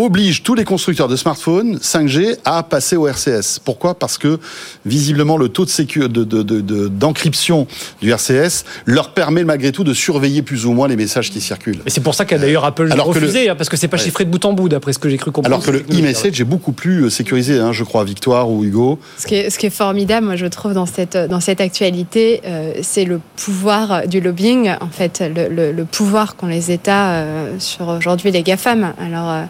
oblige 0.05 0.43
tous 0.43 0.55
les 0.55 0.65
constructeurs 0.65 1.09
de 1.09 1.17
smartphones 1.17 1.77
5G 1.79 2.39
à 2.45 2.63
passer 2.63 2.97
au 2.97 3.09
RCS. 3.09 3.59
Pourquoi? 3.65 3.99
Parce 3.99 4.19
que 4.19 4.39
visiblement 4.87 5.37
le 5.37 5.49
taux 5.49 5.65
de 5.65 6.89
d'encryption 6.89 7.67
de, 8.01 8.07
du 8.07 8.13
RCS 8.13 8.65
leur 8.87 9.13
permet 9.13 9.45
malgré 9.45 9.73
tout 9.73 9.85
de 9.85 9.95
surveiller 9.95 10.43
plus 10.43 10.67
ou 10.67 10.73
moins 10.73 10.89
les 10.89 10.97
messages 10.97 11.31
qui 11.31 11.41
circulent. 11.41 11.81
Et 11.87 11.91
c'est 11.91 12.01
pour 12.01 12.15
ça 12.15 12.25
qu'a 12.25 12.39
d'ailleurs 12.39 12.65
Apple 12.65 12.91
Alors 12.93 13.07
refusé, 13.07 13.49
hein, 13.49 13.57
parce 13.57 13.69
que 13.69 13.77
c'est 13.77 13.89
pas 13.89 13.97
chiffré 13.97 14.25
de 14.25 14.31
bout 14.31 14.45
en 14.45 14.53
bout 14.53 14.69
d'après 14.69 14.93
ce 14.93 14.99
que 14.99 15.09
j'ai 15.09 15.17
cru 15.17 15.31
comprendre. 15.31 15.55
Alors 15.55 15.65
que 15.65 15.71
le 15.71 15.81
e-message 15.99 16.41
est 16.41 16.45
beaucoup 16.45 16.73
plus 16.73 17.05
euh, 17.05 17.11
sécurisé, 17.11 17.59
hein, 17.59 17.73
je 17.73 17.85
crois, 17.85 18.05
Victoire 18.05 18.51
ou 18.51 18.65
Hugo. 18.65 18.99
Ce 19.19 19.27
qui 19.27 19.35
est, 19.35 19.51
ce 19.51 19.59
qui 19.59 19.67
est 19.67 19.71
formidable, 19.71 20.27
moi 20.27 20.37
je 20.37 20.47
trouve 20.47 20.73
dans 20.73 20.87
cette 20.87 21.17
dans 21.17 21.41
cette 21.41 21.61
actualité, 21.61 22.41
euh, 22.45 22.75
c'est 22.83 23.05
le 23.05 23.21
pouvoir 23.37 24.07
du 24.07 24.21
lobbying, 24.21 24.71
en 24.81 24.89
fait, 24.89 25.23
le, 25.35 25.73
le, 25.73 25.85
pouvoir 25.85 26.37
qu'ont 26.37 26.47
les 26.47 26.71
États 26.71 27.11
euh, 27.11 27.57
sur 27.59 27.89
aujourd'hui 27.89 28.31
les 28.31 28.43
GAFAM. 28.43 28.95
Alors 29.01 29.47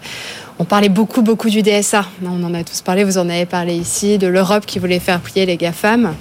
on 0.61 0.65
parlait 0.65 0.89
beaucoup, 0.89 1.23
beaucoup 1.23 1.51
du 1.51 1.63
DSA. 1.63 2.05
On 2.25 2.43
en 2.43 2.53
a 2.53 2.65
tous 2.65 2.81
parlé, 2.81 3.05
vous 3.05 3.19
en 3.19 3.29
avez 3.29 3.47
parlé 3.47 3.77
ici, 3.77 4.19
de 4.19 4.27
l'Europe 4.27 4.67
qui 4.67 4.81
voulait 4.81 4.99
faire 4.99 5.21
plier 5.21 5.47
les 5.47 5.57
GAFAM. 5.57 6.15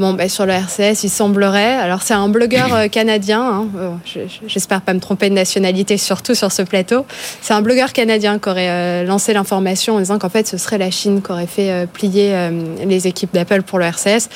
Bon, 0.00 0.12
ben, 0.12 0.28
sur 0.28 0.44
le 0.44 0.54
RCS, 0.54 1.04
il 1.04 1.08
semblerait. 1.08 1.76
Alors, 1.76 2.02
c'est 2.02 2.14
un 2.14 2.28
blogueur 2.28 2.74
euh, 2.74 2.88
canadien. 2.88 3.42
Hein, 3.42 3.68
euh, 3.76 4.26
j'espère 4.48 4.80
pas 4.80 4.92
me 4.92 4.98
tromper 4.98 5.28
de 5.28 5.34
nationalité, 5.34 5.98
surtout 5.98 6.34
sur 6.34 6.50
ce 6.50 6.62
plateau. 6.62 7.06
C'est 7.40 7.54
un 7.54 7.62
blogueur 7.62 7.92
canadien 7.92 8.40
qui 8.40 8.48
aurait 8.48 8.70
euh, 8.70 9.04
lancé 9.04 9.32
l'information 9.32 9.94
en 9.94 9.98
disant 10.00 10.18
qu'en 10.18 10.30
fait, 10.30 10.48
ce 10.48 10.58
serait 10.58 10.78
la 10.78 10.90
Chine 10.90 11.22
qui 11.22 11.30
aurait 11.30 11.46
fait 11.46 11.86
plier 11.92 12.50
les 12.84 13.06
équipes 13.06 13.32
d'Apple 13.32 13.62
pour 13.62 13.78
le 13.78 13.84
RCS. 13.84 14.28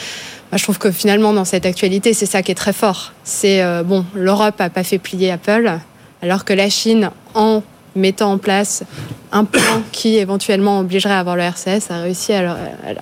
Moi, 0.52 0.58
je 0.58 0.62
trouve 0.62 0.78
que 0.78 0.92
finalement, 0.92 1.32
dans 1.32 1.44
cette 1.44 1.66
actualité, 1.66 2.12
c'est 2.14 2.26
ça 2.26 2.42
qui 2.42 2.52
est 2.52 2.56
très 2.56 2.72
fort. 2.72 3.12
C'est, 3.24 3.62
bon, 3.84 4.04
l'Europe 4.14 4.60
a 4.60 4.70
pas 4.70 4.84
fait 4.84 4.98
plier 4.98 5.32
Apple, 5.32 5.72
alors 6.22 6.44
que 6.44 6.52
la 6.52 6.68
Chine, 6.68 7.10
en 7.34 7.62
mettant 7.94 8.32
en 8.32 8.38
place 8.38 8.84
un 9.32 9.44
plan 9.44 9.82
qui 9.92 10.16
éventuellement 10.16 10.80
obligerait 10.80 11.14
à 11.14 11.20
avoir 11.20 11.36
le 11.36 11.42
RCS, 11.42 11.90
a 11.90 12.02
réussi 12.02 12.32
à 12.32 12.42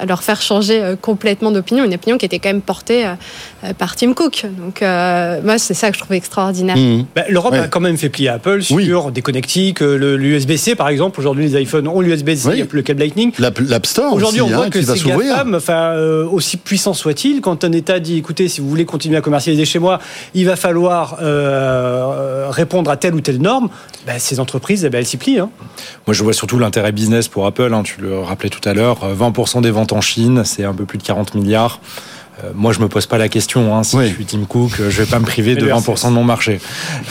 leur, 0.07 0.23
faire 0.23 0.41
changer 0.43 0.83
euh, 0.83 0.97
complètement 0.97 1.51
d'opinion, 1.51 1.85
une 1.85 1.95
opinion 1.95 2.19
qui 2.19 2.27
était 2.27 2.39
quand 2.39 2.51
même 2.51 2.61
portée 2.61 3.07
euh, 3.07 3.15
euh, 3.65 3.73
par 3.73 3.97
Tim 3.97 4.13
Cook. 4.13 4.47
Donc 4.59 4.81
moi, 4.83 5.59
c'est 5.59 5.75
ça 5.75 5.91
que 5.91 5.97
je 5.97 6.03
trouve 6.03 6.15
extraordinaire. 6.15 6.77
Mmh. 6.77 7.07
Bah, 7.15 7.25
L'Europe 7.29 7.55
a 7.55 7.69
quand 7.69 7.81
même 7.81 7.97
fait 7.97 8.09
plier 8.09 8.29
Apple 8.29 8.63
sur 8.63 9.11
des 9.11 9.23
connectiques, 9.23 9.81
l'USB-C 9.81 10.75
par 10.75 10.89
exemple. 10.89 11.21
Aujourd'hui, 11.21 11.49
les 11.49 11.63
iPhones 11.63 11.89
ont 11.89 12.01
l'USB-C, 12.01 12.67
le 12.71 12.83
câble 12.83 13.01
Lightning. 13.01 13.33
L'App 13.39 13.87
Store 13.87 14.13
Aujourd'hui, 14.13 14.41
on 14.41 14.49
voit 14.49 14.67
hein, 14.67 14.71
que 14.71 14.83
ces 14.83 14.99
GAFAM, 14.99 15.55
enfin, 15.55 15.95
aussi 16.31 16.57
puissants 16.57 16.95
soient-ils, 16.95 17.41
quand 17.41 17.65
un 17.65 17.73
État 17.73 18.01
dit, 18.01 18.19
écoutez, 18.19 18.49
si 18.49 18.61
vous 18.61 18.69
voulez 18.69 18.85
continuer 18.85 19.17
à 19.17 19.21
commercialiser 19.21 19.65
chez 19.65 19.79
moi, 19.79 20.01
il 20.35 20.47
va 20.47 20.57
falloir 20.57 21.19
répondre 22.51 22.91
à 22.91 22.97
telle 22.97 23.15
ou 23.15 23.21
telle 23.21 23.41
norme, 23.41 23.69
bah, 24.09 24.19
ces 24.19 24.41
entreprises, 24.41 24.87
eh 24.87 24.89
ben, 24.89 25.01
elles 25.01 25.07
s'y 25.07 25.19
plient. 25.19 25.39
Hein. 25.39 25.51
Moi, 26.07 26.15
je 26.15 26.23
vois 26.23 26.33
surtout 26.33 26.59
l'intérêt 26.59 26.93
business 26.93 27.29
pour 27.29 27.45
Apple. 27.45 27.75
Hein, 27.75 27.83
tu 27.83 28.01
le 28.01 28.19
rappelais 28.21 28.49
tout 28.49 28.67
à 28.67 28.73
l'heure. 28.73 29.01
20% 29.15 29.59
euh, 29.59 29.61
des 29.61 29.71
ventes 29.71 29.93
en 29.93 30.01
Chine, 30.01 30.45
c'est 30.47 30.65
un 30.65 30.73
peu 30.73 30.87
plus 30.87 30.97
de 30.97 31.03
40 31.03 31.35
milliards. 31.35 31.81
Euh, 32.43 32.53
moi, 32.55 32.73
je 32.73 32.81
me 32.81 32.89
pose 32.89 33.05
pas 33.05 33.19
la 33.19 33.29
question. 33.29 33.77
Hein, 33.77 33.83
si 33.83 33.99
je 34.01 34.15
suis 34.15 34.25
Tim 34.25 34.47
Cook, 34.49 34.73
euh, 34.81 34.89
je 34.89 35.03
vais 35.03 35.07
pas 35.07 35.19
me 35.19 35.27
priver 35.27 35.57
de 35.57 35.67
20% 35.67 36.07
de 36.07 36.13
mon 36.13 36.25
marché. 36.25 36.59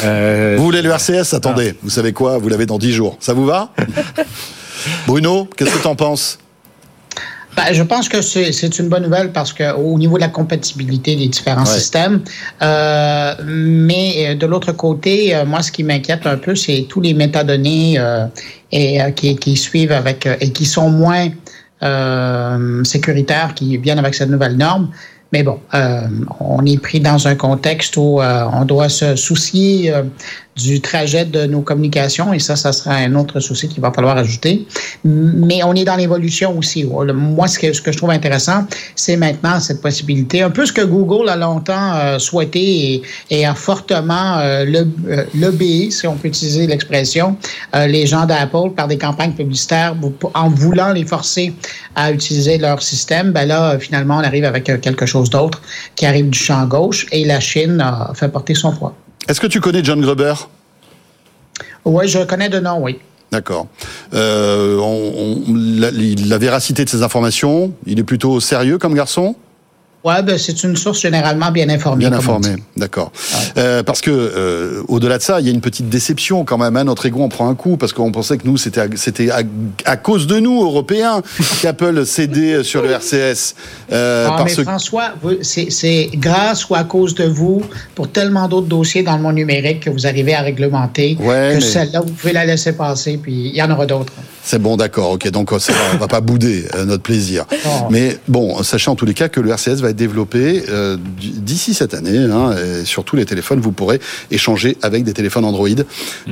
Vous 0.02 0.64
voulez 0.64 0.82
le 0.82 0.90
RCS 0.90 1.36
Attendez, 1.36 1.76
vous 1.84 1.92
savez 1.92 2.14
quoi? 2.14 2.40
Vous 2.40 2.50
l'avez 2.50 2.66
dans 2.66 2.80
10 2.80 2.92
jours. 2.92 3.18
Ça 3.20 3.36
vous 3.36 3.46
va? 3.46 3.74
Bruno, 5.06 5.48
qu'est-ce 5.56 5.76
que 5.76 5.82
tu 5.82 5.88
en 5.88 5.96
penses? 5.96 6.40
Ben, 7.58 7.74
je 7.74 7.82
pense 7.82 8.08
que 8.08 8.22
c'est 8.22 8.80
une 8.80 8.88
bonne 8.88 9.02
nouvelle 9.02 9.32
parce 9.32 9.52
qu'au 9.52 9.98
niveau 9.98 10.18
de 10.18 10.22
la 10.22 10.28
compatibilité 10.28 11.16
des 11.16 11.28
différents 11.28 11.66
systèmes, 11.66 12.22
euh, 12.62 13.34
mais 13.44 14.14
euh, 14.20 14.36
de 14.36 14.46
l'autre 14.46 14.74
côté, 14.74 15.36
euh, 15.36 15.44
moi, 15.44 15.64
ce 15.64 15.72
qui 15.72 15.84
m'inquiète 15.84 16.28
un 16.28 16.38
peu, 16.38 16.54
c'est 16.54 16.86
tous 16.88 17.02
les 17.02 17.16
métadonnées 17.16 18.00
et, 18.72 19.00
qui, 19.16 19.36
qui, 19.38 19.58
suivent 19.58 19.92
avec 19.92 20.28
et 20.40 20.52
qui 20.52 20.66
sont 20.66 20.92
moins 20.92 21.30
sécuritaires, 22.84 23.56
qui 23.56 23.76
viennent 23.78 24.00
avec 24.00 24.14
cette 24.14 24.30
nouvelle 24.30 24.56
norme. 24.56 24.92
Mais 25.34 25.42
bon, 25.42 25.60
on 26.40 26.64
est 26.64 26.80
pris 26.80 27.00
dans 27.00 27.28
un 27.28 27.36
contexte 27.36 27.98
où 27.98 28.22
on 28.22 28.66
doit 28.66 28.90
se 28.90 29.16
soucier 29.16 29.92
du 30.58 30.82
trajet 30.82 31.26
de 31.26 31.46
nos 31.46 31.62
communications, 31.62 32.34
et 32.34 32.40
ça, 32.40 32.56
ça 32.56 32.72
sera 32.74 32.96
un 32.96 33.16
autre 33.16 33.40
souci 33.40 33.68
qu'il 33.68 33.82
va 33.82 33.92
falloir 33.92 34.18
ajouter. 34.18 34.66
Mais 35.04 35.64
on 35.64 35.74
est 35.74 35.86
dans 35.86 35.96
l'évolution 35.96 36.58
aussi. 36.58 36.84
Moi, 36.84 37.48
ce 37.48 37.60
que, 37.60 37.74
ce 37.74 37.82
que 37.82 37.92
je 37.92 37.98
trouve 37.98 38.10
intéressant, 38.12 38.66
c'est 38.96 39.18
maintenant 39.18 39.60
cette 39.60 39.82
possibilité, 39.82 40.42
un 40.42 40.50
peu 40.50 40.66
ce 40.66 40.74
que 40.74 40.82
Google 40.82 41.30
a 41.30 41.36
longtemps 41.36 41.96
euh, 41.96 42.20
souhaité 42.20 43.02
et, 43.30 43.46
a 43.46 43.54
fortement 43.54 44.40
euh, 44.40 44.66
euh, 45.08 45.60
si 45.90 46.08
on 46.08 46.16
peut 46.16 46.28
utiliser 46.28 46.68
l'expression, 46.68 47.38
les 47.74 48.06
gens 48.06 48.26
d'Apple 48.26 48.72
par 48.76 48.88
des 48.88 48.98
campagnes 48.98 49.32
publicitaires 49.32 49.96
en 50.34 50.50
voulant 50.50 50.92
les 50.92 51.06
forcer 51.06 51.54
à 51.96 52.12
utiliser 52.12 52.58
leur 52.58 52.82
système. 52.82 53.32
Ben 53.32 53.48
là, 53.48 53.78
finalement, 53.80 54.18
on 54.18 54.24
arrive 54.24 54.46
avec 54.46 54.66
quelque 54.66 55.06
chose 55.06 55.30
d'autre 55.30 55.62
qui 55.96 56.06
arrive 56.06 56.30
du 56.30 56.40
champ 56.40 56.66
gauche 56.66 57.06
et 57.12 57.26
la 57.26 57.40
Chine 57.40 57.80
a 57.82 58.12
fait 58.14 58.30
porter 58.30 58.56
son 58.56 58.72
poids. 58.72 58.96
Est-ce 59.28 59.42
que 59.42 59.48
tu 59.48 59.60
connais 59.60 59.84
John 59.84 60.02
Gruber? 60.02 60.34
Oui, 61.86 62.08
je 62.08 62.20
connais 62.20 62.50
de 62.50 62.60
nom, 62.60 62.82
oui. 62.82 63.00
D'accord. 63.32 63.68
Euh, 64.14 64.80
la, 65.50 66.38
véracité 66.38 66.86
de 66.86 66.90
ces 66.90 67.04
informations, 67.04 67.74
il 67.86 68.00
est 68.00 68.04
plutôt 68.04 68.40
sérieux 68.40 68.78
comme 68.78 68.94
garçon? 68.94 69.36
Ouais, 70.08 70.24
ben, 70.24 70.38
c'est 70.38 70.64
une 70.64 70.78
source 70.78 71.02
généralement 71.02 71.52
bien 71.52 71.68
informée. 71.68 72.08
Bien 72.08 72.18
informée, 72.18 72.56
d'accord. 72.78 73.12
Euh, 73.58 73.84
parce 73.84 74.00
que 74.00 74.10
euh, 74.10 74.82
au-delà 74.88 75.18
de 75.18 75.24
ça, 75.24 75.42
il 75.42 75.46
y 75.46 75.50
a 75.50 75.52
une 75.52 75.60
petite 75.60 75.90
déception 75.90 76.46
quand 76.46 76.58
même. 76.58 76.78
Hein, 76.78 76.86
notre 76.86 77.08
ego 77.08 77.22
en 77.22 77.28
prend 77.28 77.50
un 77.50 77.56
coup 77.56 77.76
parce 77.76 77.92
qu'on 77.92 78.14
pensait 78.14 78.38
que 78.38 78.48
nous, 78.48 78.56
c'était 78.56 78.88
c'était 78.96 79.28
à, 79.84 79.98
cause 79.98 80.26
de 80.26 80.40
nous 80.40 80.64
Européens 80.64 81.22
qu'Apple 81.62 82.06
cédait 82.06 82.64
sur 82.64 82.84
le 82.84 82.92
RCS. 82.92 83.56
Euh, 83.92 84.30
ah, 84.32 84.46
mais 84.46 84.64
François, 84.64 85.14
c'est 85.42 86.10
grâce 86.14 86.70
ou 86.70 86.76
à 86.76 86.86
cause 86.86 87.14
de 87.14 87.26
vous 87.26 87.62
pour 87.94 88.10
tellement 88.10 88.48
d'autres 88.48 88.68
dossiers 88.68 89.04
dans 89.04 89.18
le 89.18 89.22
monde 89.22 89.36
numérique 89.36 89.82
que 89.82 89.90
vous 89.90 90.08
arrivez 90.08 90.36
à 90.36 90.42
réglementer 90.42 91.18
que 91.18 91.60
celle-là, 91.60 92.00
vous 92.00 92.14
pouvez 92.14 92.32
la 92.32 92.46
laisser 92.46 92.72
passer, 92.72 93.20
puis 93.22 93.50
il 93.50 93.56
y 93.58 93.62
en 93.62 93.70
aura 93.72 93.86
d'autres. 93.86 94.14
C'est 94.48 94.62
bon, 94.62 94.78
d'accord, 94.78 95.12
ok. 95.12 95.30
Donc 95.30 95.50
ça 95.60 95.74
va, 95.74 95.80
on 95.96 95.98
va 95.98 96.08
pas 96.08 96.22
bouder 96.22 96.64
notre 96.86 97.04
plaisir. 97.04 97.44
Mais 97.90 98.18
bon, 98.30 98.64
sachant 98.64 98.94
en 98.94 98.96
tous 98.96 99.06
les 99.06 99.14
cas 99.14 99.28
que 99.28 99.42
le 99.42 99.50
RCS 99.50 99.82
va 99.82 99.90
être 99.90 99.98
développé 99.98 100.64
euh, 100.70 100.96
d'ici 101.20 101.74
cette 101.74 101.94
année. 101.94 102.18
Hein, 102.18 102.56
et 102.56 102.86
sur 102.86 103.04
tous 103.04 103.18
les 103.18 103.26
téléphones, 103.26 103.60
vous 103.60 103.74
pourrez 103.74 104.00
échanger 104.32 104.78
avec 104.82 105.04
des 105.04 105.12
téléphones 105.12 105.44
Android 105.44 105.68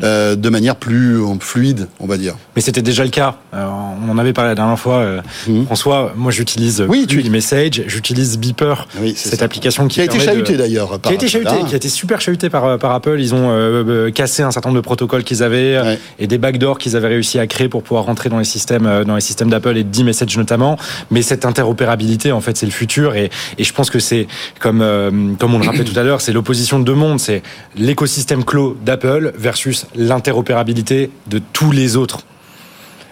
euh, 0.01 0.38
de 0.38 0.49
manière 0.49 0.78
plus 0.78 1.19
fluide, 1.41 1.89
on 1.99 2.08
va 2.08 2.15
dire. 2.15 2.36
Mais 2.56 2.62
c'était 2.62 2.82
déjà 2.82 3.04
le 3.04 3.10
cas. 3.10 3.36
on 3.51 4.10
en 4.10 4.17
avait 4.17 4.32
parlé 4.32 4.51
la 4.51 4.56
dernière 4.56 4.80
fois. 4.80 4.99
Euh, 4.99 5.21
mmh. 5.49 5.65
François, 5.65 6.13
moi 6.15 6.32
j'utilise 6.32 6.86
oui, 6.88 7.08
tu... 7.08 7.21
Message, 7.30 7.84
j'utilise 7.88 8.38
Beeper, 8.38 8.88
cette 9.17 9.41
application 9.41 9.89
qui, 9.89 9.99
a 9.99 10.06
été 10.06 10.21
chahutée 10.21 10.56
d'ailleurs. 10.56 11.01
Qui 11.01 11.10
a 11.10 11.13
été 11.13 11.28
chahutée, 11.28 11.65
qui 11.67 11.73
a 11.73 11.78
été 11.78 11.89
super 11.89 12.21
chahutée 12.21 12.49
par, 12.49 12.80
par 12.80 12.93
Apple. 12.93 13.19
Ils 13.19 13.36
ont 13.36 14.12
cassé 14.13 14.41
un 14.41 14.51
certain 14.51 14.69
nombre 14.69 14.80
de 14.80 14.86
protocoles 14.86 15.25
qu'ils 15.25 15.43
avaient 15.43 15.97
et 16.17 16.28
des 16.28 16.38
backdoors 16.38 16.78
qu'ils 16.78 16.95
avaient 16.95 17.10
réussi 17.10 17.39
à 17.39 17.47
créer 17.47 17.67
pour 17.67 17.84
pouvoir 17.84 18.05
rentrer 18.06 18.30
dans 18.30 18.39
les 18.39 18.46
systèmes, 18.46 19.04
dans 19.06 19.15
les 19.15 19.22
systèmes 19.22 19.50
d'Apple 19.50 19.78
et 19.78 19.84
d'e-message 19.84 20.38
notamment. 20.38 20.78
Mais 21.12 21.22
cette 21.22 21.46
interopérabilité, 21.46 22.32
en 22.32 22.41
fait, 22.41 22.58
c'est 22.58 22.65
le 22.65 22.72
futur 22.72 23.15
et, 23.15 23.30
et 23.58 23.63
je 23.63 23.74
pense 23.74 23.89
que 23.89 24.00
c'est 24.00 24.28
comme 24.60 24.82
euh, 24.82 25.12
comme 25.39 25.54
on 25.54 25.60
le 25.60 25.65
rappelait 25.65 25.84
tout 25.84 25.98
à 26.00 26.04
l'heure, 26.04 26.22
c'est 26.22 26.34
l'opposition 26.34 26.80
de 26.80 26.84
deux 26.84 26.94
mondes, 26.94 27.20
c'est 27.20 27.41
l'écosystème 27.76 28.44
clos 28.44 28.78
d'Apple 28.86 29.34
versus 29.38 29.88
l'interopérabilité 29.96 31.12
de 31.28 31.39
tous 31.54 31.72
les 31.72 31.96
autres. 31.96 32.26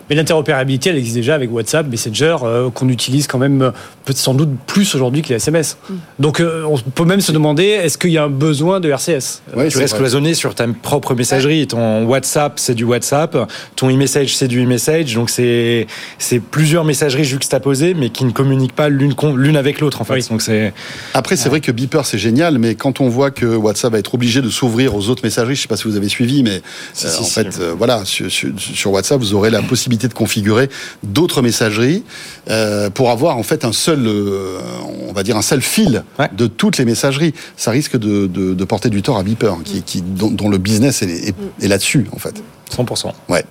Mais 0.10 0.16
l'interopérabilité, 0.16 0.90
elle 0.90 0.98
existe 0.98 1.16
déjà 1.16 1.36
avec 1.36 1.52
WhatsApp, 1.52 1.88
Messenger, 1.88 2.38
euh, 2.44 2.70
qu'on 2.70 2.90
utilise 2.90 3.28
quand 3.28 3.40
même 3.40 3.72
peut 4.04 4.14
sans 4.16 4.34
doute 4.34 4.50
plus 4.68 4.96
aujourd'hui 4.96 5.22
que 5.22 5.30
les 5.30 5.36
SMS. 5.36 5.78
Mm. 5.90 5.94
Donc 6.20 6.40
euh, 6.40 6.64
on 6.66 6.78
peut 6.78 7.06
même 7.06 7.22
se 7.22 7.32
demander, 7.32 7.64
est-ce 7.64 7.98
qu'il 7.98 8.12
y 8.12 8.18
a 8.18 8.24
un 8.24 8.30
besoin 8.30 8.80
de 8.80 8.90
RCS 8.90 9.42
Tu 9.70 9.78
restes 9.78 9.96
cloisonné 9.96 10.34
sur 10.34 10.56
ta 10.56 10.68
propre 10.68 11.16
messagerie. 11.16 11.68
Ton 11.68 12.06
WhatsApp, 12.06 12.54
c'est 12.58 12.76
du 12.76 12.84
WhatsApp. 12.84 13.38
Ton 13.76 13.90
e-message, 13.90 14.36
c'est 14.36 14.48
du 14.48 14.64
e-message. 14.64 15.14
Donc 15.16 15.30
c'est 15.30 15.88
plusieurs 16.52 16.84
messageries 16.84 17.24
juxtaposées, 17.24 17.94
mais 17.94 18.10
qui 18.10 18.26
ne 18.26 18.32
communiquent 18.32 18.76
pas 18.76 18.90
l'une 18.90 19.58
avec 19.58 19.80
l'autre, 19.80 20.02
en 20.02 20.04
fait. 20.04 20.30
Donc 20.30 20.42
c'est... 20.42 20.74
Après, 21.14 21.36
c'est 21.36 21.50
vrai 21.50 21.62
que 21.62 21.72
Beeper, 21.72 22.06
c'est 22.06 22.18
génial, 22.18 22.58
mais 22.60 22.76
quand 22.76 23.02
on 23.02 23.10
voit 23.10 23.32
que 23.32 23.46
WhatsApp 23.46 23.94
va 23.94 24.00
être 24.00 24.14
obligé 24.14 24.42
de 24.42 24.50
s'ouvrir 24.50 24.96
aux 24.96 25.10
autres 25.10 25.24
messageries, 25.24 25.56
je 25.56 25.60
ne 25.60 25.64
sais 25.64 25.68
pas 25.68 25.78
si 25.78 25.88
vous 25.88 25.96
avez 25.96 26.10
suivi, 26.10 26.44
mais 26.44 26.62
euh, 27.04 27.20
en 27.20 27.24
fait, 27.24 27.60
voilà, 27.78 28.04
sur, 28.06 28.30
sur 28.30 28.92
WhatsApp, 28.92 29.20
vous 29.20 29.34
aurez 29.34 29.50
la 29.50 29.62
possibilité 29.62 29.93
de 29.98 30.14
configurer 30.14 30.70
d'autres 31.04 31.42
messageries 31.42 32.04
euh, 32.50 32.90
pour 32.90 33.12
avoir 33.12 33.38
en 33.38 33.44
fait 33.44 33.66
un 33.66 33.74
seul, 33.74 34.06
euh, 34.06 34.60
on 35.08 35.14
va 35.14 35.24
dire 35.24 35.38
un 35.38 35.42
seul 35.42 35.62
fil 35.62 36.04
de 36.34 36.48
toutes 36.48 36.78
les 36.78 36.86
messageries. 36.86 37.34
Ça 37.58 37.72
risque 37.72 37.98
de, 37.98 38.64
porter 38.66 38.90
du 38.90 39.02
tort 39.02 39.18
à 39.18 39.24
Beeper, 39.24 39.58
qui, 39.64 39.84
qui 39.84 40.02
dont, 40.02 40.50
le 40.50 40.58
business 40.58 41.02
est, 41.02 41.36
là-dessus 41.62 42.08
en 42.12 42.20
fait. 42.20 42.44
100%. 42.76 43.12
Ouais. 43.30 43.46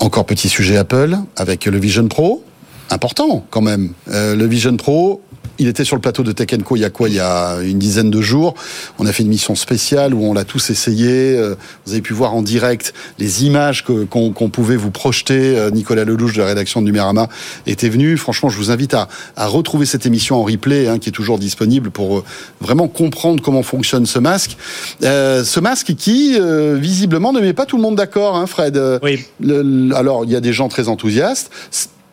Encore 0.00 0.26
petit 0.26 0.48
sujet 0.48 0.76
Apple 0.76 1.16
avec 1.36 1.64
le 1.66 1.78
Vision 1.78 2.06
Pro 2.08 2.44
important 2.90 3.46
quand 3.50 3.60
même. 3.60 3.92
Euh, 4.08 4.34
le 4.34 4.46
Vision 4.46 4.76
Pro, 4.76 5.22
il 5.58 5.68
était 5.68 5.84
sur 5.84 5.96
le 5.96 6.00
plateau 6.00 6.22
de 6.22 6.32
Tech 6.32 6.48
Co 6.64 6.76
il 6.76 6.80
y 6.80 6.84
a 6.84 6.90
quoi 6.90 7.08
Il 7.08 7.14
y 7.14 7.20
a 7.20 7.58
une 7.62 7.78
dizaine 7.78 8.10
de 8.10 8.20
jours. 8.20 8.54
On 8.98 9.06
a 9.06 9.12
fait 9.12 9.22
une 9.22 9.28
mission 9.28 9.54
spéciale 9.54 10.14
où 10.14 10.24
on 10.24 10.34
l'a 10.34 10.44
tous 10.44 10.70
essayé. 10.70 11.36
Euh, 11.36 11.54
vous 11.86 11.92
avez 11.92 12.02
pu 12.02 12.12
voir 12.12 12.34
en 12.34 12.42
direct 12.42 12.94
les 13.18 13.44
images 13.44 13.84
qu'on 13.84 14.50
pouvait 14.50 14.76
vous 14.76 14.90
projeter. 14.90 15.56
Euh, 15.56 15.70
Nicolas 15.70 16.04
Lelouch 16.04 16.34
de 16.34 16.40
la 16.40 16.46
rédaction 16.46 16.80
de 16.80 16.86
Numérama 16.86 17.28
était 17.66 17.88
venu. 17.88 18.16
Franchement, 18.16 18.48
je 18.48 18.56
vous 18.56 18.70
invite 18.70 18.94
à, 18.94 19.08
retrouver 19.36 19.86
cette 19.86 20.06
émission 20.06 20.36
en 20.36 20.44
replay, 20.44 20.88
hein, 20.88 20.98
qui 20.98 21.08
est 21.08 21.12
toujours 21.12 21.38
disponible 21.38 21.90
pour 21.90 22.18
euh, 22.18 22.24
vraiment 22.60 22.88
comprendre 22.88 23.42
comment 23.42 23.62
fonctionne 23.62 24.06
ce 24.06 24.18
masque. 24.18 24.56
ce 25.00 25.60
masque 25.60 25.94
qui, 25.96 26.38
visiblement, 26.74 27.32
ne 27.32 27.40
met 27.40 27.52
pas 27.52 27.66
tout 27.66 27.76
le 27.76 27.82
monde 27.82 27.96
d'accord, 27.96 28.36
hein, 28.36 28.46
Fred. 28.46 28.80
Oui. 29.02 29.24
alors, 29.94 30.24
il 30.24 30.30
y 30.30 30.36
a 30.36 30.40
des 30.40 30.52
gens 30.52 30.68
très 30.68 30.88
enthousiastes 30.88 31.50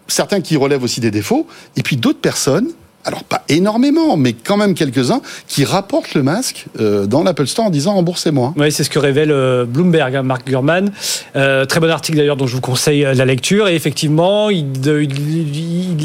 certains 0.08 0.42
qui 0.42 0.56
relèvent 0.56 0.84
aussi 0.84 1.02
des 1.02 1.12
défauts, 1.12 1.48
et 1.76 1.84
puis 1.84 1.98
d'autres 1.98 2.20
personnes 2.20 2.72
alors 3.06 3.24
pas 3.24 3.44
énormément, 3.50 4.18
mais 4.18 4.34
quand 4.34 4.58
même 4.58 4.74
quelques-uns, 4.74 5.22
qui 5.48 5.64
rapportent 5.64 6.16
le 6.16 6.24
masque 6.24 6.66
euh, 6.80 7.06
dans 7.06 7.24
l'Apple 7.24 7.46
Store 7.46 7.66
en 7.66 7.70
disant 7.70 7.94
remboursez-moi. 7.94 8.54
Oui, 8.58 8.72
c'est 8.72 8.84
ce 8.84 8.90
que 8.90 8.98
révèle 8.98 9.32
euh, 9.32 9.66
Bloomberg, 9.66 10.16
hein, 10.16 10.24
Mark 10.24 10.48
Gurman. 10.48 10.92
Euh, 11.36 11.66
très 11.66 11.80
bon 11.80 11.90
article 11.90 12.18
d'ailleurs 12.18 12.36
dont 12.36 12.48
je 12.48 12.56
vous 12.56 12.62
conseille 12.62 13.02
la 13.02 13.26
lecture. 13.26 13.68
Et 13.68 13.76
effectivement, 13.76 14.50
il, 14.50 14.66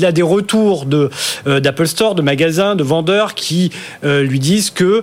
a 0.05 0.13
des 0.13 0.23
retours 0.23 0.85
de 0.85 1.11
d'Apple 1.47 1.87
Store, 1.87 2.15
de 2.15 2.23
magasins, 2.23 2.77
de 2.77 2.83
vendeurs 2.83 3.35
qui 3.35 3.71
lui 4.03 4.39
disent 4.39 4.71
que 4.71 5.03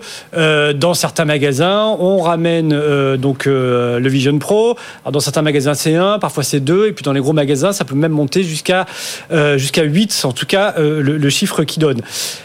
dans 0.74 0.94
certains 0.94 1.26
magasins, 1.26 1.96
on 2.00 2.20
ramène 2.20 2.70
donc 3.18 3.46
le 3.46 4.08
Vision 4.08 4.38
Pro. 4.38 4.78
Dans 5.12 5.20
certains 5.20 5.42
magasins, 5.42 5.74
c'est 5.74 5.96
1, 5.96 6.20
parfois 6.20 6.44
c'est 6.44 6.60
2, 6.60 6.88
et 6.88 6.92
puis 6.92 7.04
dans 7.04 7.14
les 7.14 7.20
gros 7.20 7.34
magasins, 7.34 7.74
ça 7.74 7.86
peut 7.86 7.96
même 7.96 8.12
monter 8.12 8.44
jusqu'à 8.44 8.86
jusqu'à 9.56 9.84
8, 9.84 10.22
en 10.24 10.32
tout 10.32 10.46
cas 10.46 10.76
le, 10.78 11.02
le 11.02 11.30
chiffre 11.30 11.64
qui 11.64 11.80
donne 11.80 11.87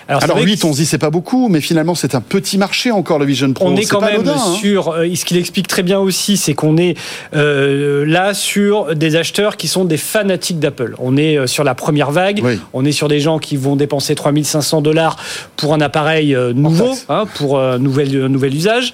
alors, 0.08 0.22
Alors 0.24 0.38
8, 0.38 0.64
on 0.64 0.72
se 0.72 0.78
dit 0.78 0.86
c'est 0.86 0.98
pas 0.98 1.10
beaucoup, 1.10 1.48
mais 1.48 1.60
finalement 1.60 1.94
c'est 1.94 2.14
un 2.14 2.20
petit 2.20 2.58
marché 2.58 2.90
encore 2.90 3.18
le 3.18 3.24
Vision 3.24 3.52
Pro. 3.52 3.66
On 3.66 3.76
est, 3.76 3.84
quand 3.84 4.00
même 4.00 4.26
hein. 4.26 4.54
sur, 4.60 4.90
euh, 4.90 5.06
ce 5.14 5.24
qu'il 5.24 5.36
explique 5.36 5.68
très 5.68 5.82
bien 5.82 5.98
aussi, 5.98 6.36
c'est 6.36 6.54
qu'on 6.54 6.76
est 6.76 6.96
euh, 7.34 8.04
là 8.06 8.34
sur 8.34 8.94
des 8.94 9.16
acheteurs 9.16 9.56
qui 9.56 9.68
sont 9.68 9.84
des 9.84 9.96
fanatiques 9.96 10.58
d'Apple. 10.58 10.94
On 10.98 11.16
est 11.16 11.38
euh, 11.38 11.46
sur 11.46 11.64
la 11.64 11.74
première 11.74 12.10
vague, 12.10 12.42
on 12.72 12.84
est 12.84 12.92
sur 12.92 13.08
des 13.08 13.20
gens 13.20 13.38
qui 13.38 13.56
vont 13.56 13.76
dépenser 13.76 14.14
3500 14.14 14.82
dollars 14.82 15.16
pour 15.56 15.74
un 15.74 15.80
appareil 15.80 16.36
nouveau, 16.54 16.94
hein, 17.08 17.24
pour 17.34 17.60
un 17.60 17.78
nouvel, 17.78 18.26
nouvel 18.26 18.54
usage. 18.54 18.92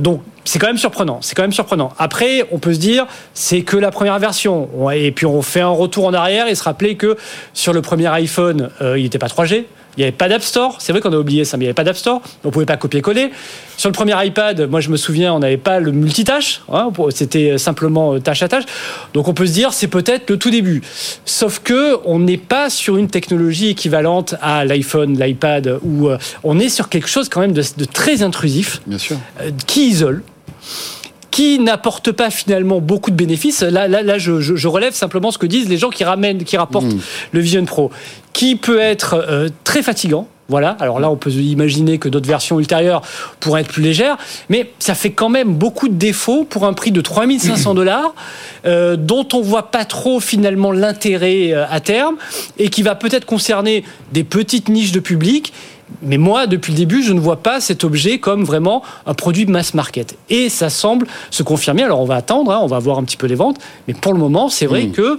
donc 0.00 0.20
c'est 0.44 0.58
quand 0.58 0.66
même 0.66 0.78
surprenant. 0.78 1.18
C'est 1.20 1.34
quand 1.34 1.42
même 1.42 1.52
surprenant. 1.52 1.92
Après, 1.98 2.46
on 2.52 2.58
peut 2.58 2.74
se 2.74 2.78
dire, 2.78 3.06
c'est 3.34 3.62
que 3.62 3.76
la 3.76 3.90
première 3.90 4.18
version. 4.18 4.68
Et 4.92 5.12
puis 5.12 5.26
on 5.26 5.42
fait 5.42 5.60
un 5.60 5.68
retour 5.68 6.06
en 6.06 6.14
arrière 6.14 6.48
et 6.48 6.54
se 6.54 6.62
rappeler 6.62 6.96
que 6.96 7.16
sur 7.52 7.72
le 7.72 7.82
premier 7.82 8.06
iPhone, 8.06 8.70
euh, 8.80 8.98
il 8.98 9.04
n'était 9.04 9.18
pas 9.18 9.28
3G. 9.28 9.64
Il 9.98 10.02
n'y 10.02 10.04
avait 10.04 10.16
pas 10.16 10.28
d'App 10.28 10.42
Store. 10.42 10.76
C'est 10.78 10.92
vrai 10.92 11.00
qu'on 11.00 11.12
a 11.12 11.16
oublié 11.18 11.44
ça, 11.44 11.56
mais 11.56 11.64
il 11.64 11.66
n'y 11.66 11.70
avait 11.70 11.74
pas 11.74 11.82
d'App 11.82 11.96
Store. 11.96 12.22
On 12.44 12.48
ne 12.48 12.52
pouvait 12.52 12.66
pas 12.66 12.76
copier-coller. 12.76 13.32
Sur 13.76 13.88
le 13.88 13.92
premier 13.92 14.14
iPad, 14.24 14.70
moi 14.70 14.80
je 14.80 14.90
me 14.90 14.96
souviens, 14.96 15.34
on 15.34 15.40
n'avait 15.40 15.56
pas 15.56 15.80
le 15.80 15.90
multitâche. 15.90 16.62
Hein, 16.72 16.90
C'était 17.10 17.58
simplement 17.58 18.14
euh, 18.14 18.20
tâche 18.20 18.44
à 18.44 18.48
tâche. 18.48 18.62
Donc 19.12 19.26
on 19.26 19.34
peut 19.34 19.46
se 19.46 19.52
dire, 19.52 19.72
c'est 19.72 19.88
peut-être 19.88 20.30
le 20.30 20.36
tout 20.36 20.50
début. 20.50 20.82
Sauf 21.24 21.58
que 21.58 21.96
on 22.04 22.20
n'est 22.20 22.36
pas 22.38 22.70
sur 22.70 22.96
une 22.96 23.08
technologie 23.08 23.70
équivalente 23.70 24.36
à 24.40 24.64
l'iPhone, 24.64 25.18
l'iPad, 25.18 25.80
où 25.82 26.08
euh, 26.08 26.18
on 26.44 26.60
est 26.60 26.68
sur 26.68 26.88
quelque 26.88 27.08
chose 27.08 27.28
quand 27.28 27.40
même 27.40 27.52
de, 27.52 27.64
très 27.92 28.22
intrusif, 28.22 28.80
Bien 28.86 28.98
sûr. 28.98 29.16
qui 29.66 29.88
isole 29.88 30.22
qui 31.38 31.60
n'apporte 31.60 32.10
pas 32.10 32.30
finalement 32.30 32.80
beaucoup 32.80 33.12
de 33.12 33.16
bénéfices. 33.16 33.62
Là, 33.62 33.86
là, 33.86 34.02
là 34.02 34.18
je, 34.18 34.66
relève 34.66 34.92
simplement 34.92 35.30
ce 35.30 35.38
que 35.38 35.46
disent 35.46 35.68
les 35.68 35.76
gens 35.76 35.88
qui 35.88 36.02
ramènent, 36.02 36.42
qui 36.42 36.56
rapportent 36.56 36.86
mmh. 36.86 37.00
le 37.30 37.38
Vision 37.38 37.64
Pro, 37.64 37.92
qui 38.32 38.56
peut 38.56 38.80
être 38.80 39.14
euh, 39.14 39.48
très 39.62 39.84
fatigant. 39.84 40.26
Voilà. 40.48 40.70
Alors 40.80 40.98
là, 40.98 41.08
on 41.10 41.16
peut 41.16 41.30
imaginer 41.30 41.98
que 41.98 42.08
d'autres 42.08 42.26
versions 42.26 42.58
ultérieures 42.58 43.02
pourraient 43.38 43.60
être 43.60 43.68
plus 43.68 43.82
légères, 43.82 44.16
mais 44.48 44.72
ça 44.80 44.96
fait 44.96 45.12
quand 45.12 45.28
même 45.28 45.54
beaucoup 45.54 45.88
de 45.88 45.94
défauts 45.94 46.42
pour 46.42 46.64
un 46.64 46.72
prix 46.72 46.90
de 46.90 47.00
3500 47.00 47.74
dollars, 47.74 48.16
euh, 48.66 48.96
dont 48.96 49.28
on 49.32 49.40
voit 49.40 49.70
pas 49.70 49.84
trop 49.84 50.18
finalement 50.18 50.72
l'intérêt 50.72 51.52
euh, 51.52 51.66
à 51.70 51.78
terme, 51.78 52.16
et 52.58 52.68
qui 52.68 52.82
va 52.82 52.96
peut-être 52.96 53.26
concerner 53.26 53.84
des 54.12 54.24
petites 54.24 54.68
niches 54.68 54.90
de 54.90 54.98
public 54.98 55.52
mais 56.02 56.18
moi, 56.18 56.46
depuis 56.46 56.72
le 56.72 56.76
début, 56.76 57.02
je 57.02 57.12
ne 57.12 57.20
vois 57.20 57.42
pas 57.42 57.60
cet 57.60 57.84
objet 57.84 58.18
comme 58.18 58.44
vraiment 58.44 58.82
un 59.06 59.14
produit 59.14 59.46
mass 59.46 59.74
market. 59.74 60.16
Et 60.28 60.48
ça 60.48 60.70
semble 60.70 61.06
se 61.30 61.42
confirmer. 61.42 61.82
Alors, 61.82 62.00
on 62.00 62.04
va 62.04 62.16
attendre, 62.16 62.52
hein, 62.52 62.60
on 62.62 62.66
va 62.66 62.78
voir 62.78 62.98
un 62.98 63.04
petit 63.04 63.16
peu 63.16 63.26
les 63.26 63.34
ventes. 63.34 63.58
Mais 63.86 63.94
pour 63.94 64.12
le 64.12 64.18
moment, 64.18 64.48
c'est 64.48 64.66
vrai 64.66 64.84
hmm. 64.84 64.92
que 64.92 65.18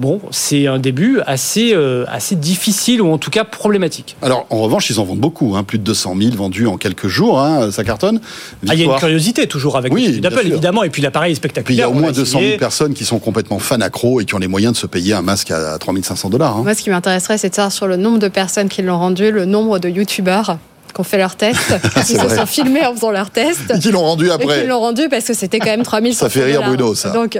bon, 0.00 0.20
c'est 0.30 0.66
un 0.66 0.78
début 0.78 1.20
assez, 1.26 1.72
euh, 1.74 2.04
assez 2.08 2.34
difficile 2.34 3.02
ou 3.02 3.12
en 3.12 3.18
tout 3.18 3.30
cas 3.30 3.44
problématique. 3.44 4.16
Alors, 4.22 4.46
en 4.50 4.58
revanche, 4.58 4.90
ils 4.90 4.98
en 4.98 5.04
vendent 5.04 5.20
beaucoup. 5.20 5.54
Hein, 5.56 5.62
plus 5.62 5.78
de 5.78 5.84
200 5.84 6.16
000 6.20 6.34
vendus 6.34 6.66
en 6.66 6.76
quelques 6.76 7.08
jours. 7.08 7.40
Hein, 7.40 7.70
ça 7.70 7.84
cartonne. 7.84 8.20
Ah, 8.66 8.74
il 8.74 8.80
y 8.80 8.82
a 8.82 8.92
une 8.92 8.98
curiosité 8.98 9.46
toujours 9.46 9.76
avec 9.76 9.92
oui, 9.92 10.20
d'Apple, 10.20 10.46
évidemment. 10.46 10.82
Et 10.82 10.90
puis 10.90 11.02
l'appareil 11.02 11.32
est 11.32 11.36
spectaculaire. 11.36 11.76
il 11.76 11.80
y 11.80 11.82
a 11.82 11.90
au 11.90 12.00
moins 12.00 12.12
200 12.12 12.40
000 12.40 12.58
personnes 12.58 12.94
qui 12.94 13.04
sont 13.04 13.18
complètement 13.18 13.58
fan 13.58 13.82
accro 13.82 14.20
et 14.20 14.24
qui 14.24 14.34
ont 14.34 14.38
les 14.38 14.48
moyens 14.48 14.72
de 14.72 14.78
se 14.78 14.86
payer 14.86 15.14
un 15.14 15.22
masque 15.22 15.50
à 15.50 15.78
3500 15.78 16.30
dollars. 16.30 16.58
Moi, 16.58 16.74
ce 16.74 16.82
qui 16.82 16.90
m'intéresserait, 16.90 17.38
c'est 17.38 17.50
de 17.50 17.54
savoir 17.54 17.72
sur 17.72 17.86
le 17.86 17.96
nombre 17.96 18.18
de 18.18 18.28
personnes 18.28 18.68
qui 18.68 18.82
l'ont 18.82 18.98
rendu, 18.98 19.30
le 19.30 19.44
nombre 19.44 19.78
de 19.78 19.88
YouTube 19.88 20.00
youtubeurs 20.00 20.58
qui 21.00 21.00
ont 21.00 21.04
fait 21.04 21.18
leur 21.18 21.36
test, 21.36 21.58
qui 22.06 22.14
se 22.14 22.28
sont 22.28 22.46
filmés 22.46 22.84
en 22.84 22.94
faisant 22.94 23.10
leur 23.10 23.30
test. 23.30 23.72
Et 23.74 23.78
qui 23.78 23.90
l'ont 23.90 24.02
rendu 24.02 24.30
après. 24.30 24.58
Et 24.58 24.62
qui 24.62 24.66
l'ont 24.66 24.80
rendu 24.80 25.08
parce 25.08 25.24
que 25.24 25.34
c'était 25.34 25.58
quand 25.58 25.70
même 25.70 25.82
3000 25.82 26.14
Ça 26.14 26.28
fait 26.28 26.44
rire 26.44 26.62
Bruno, 26.62 26.94
ça. 26.94 27.10
Donc, 27.10 27.38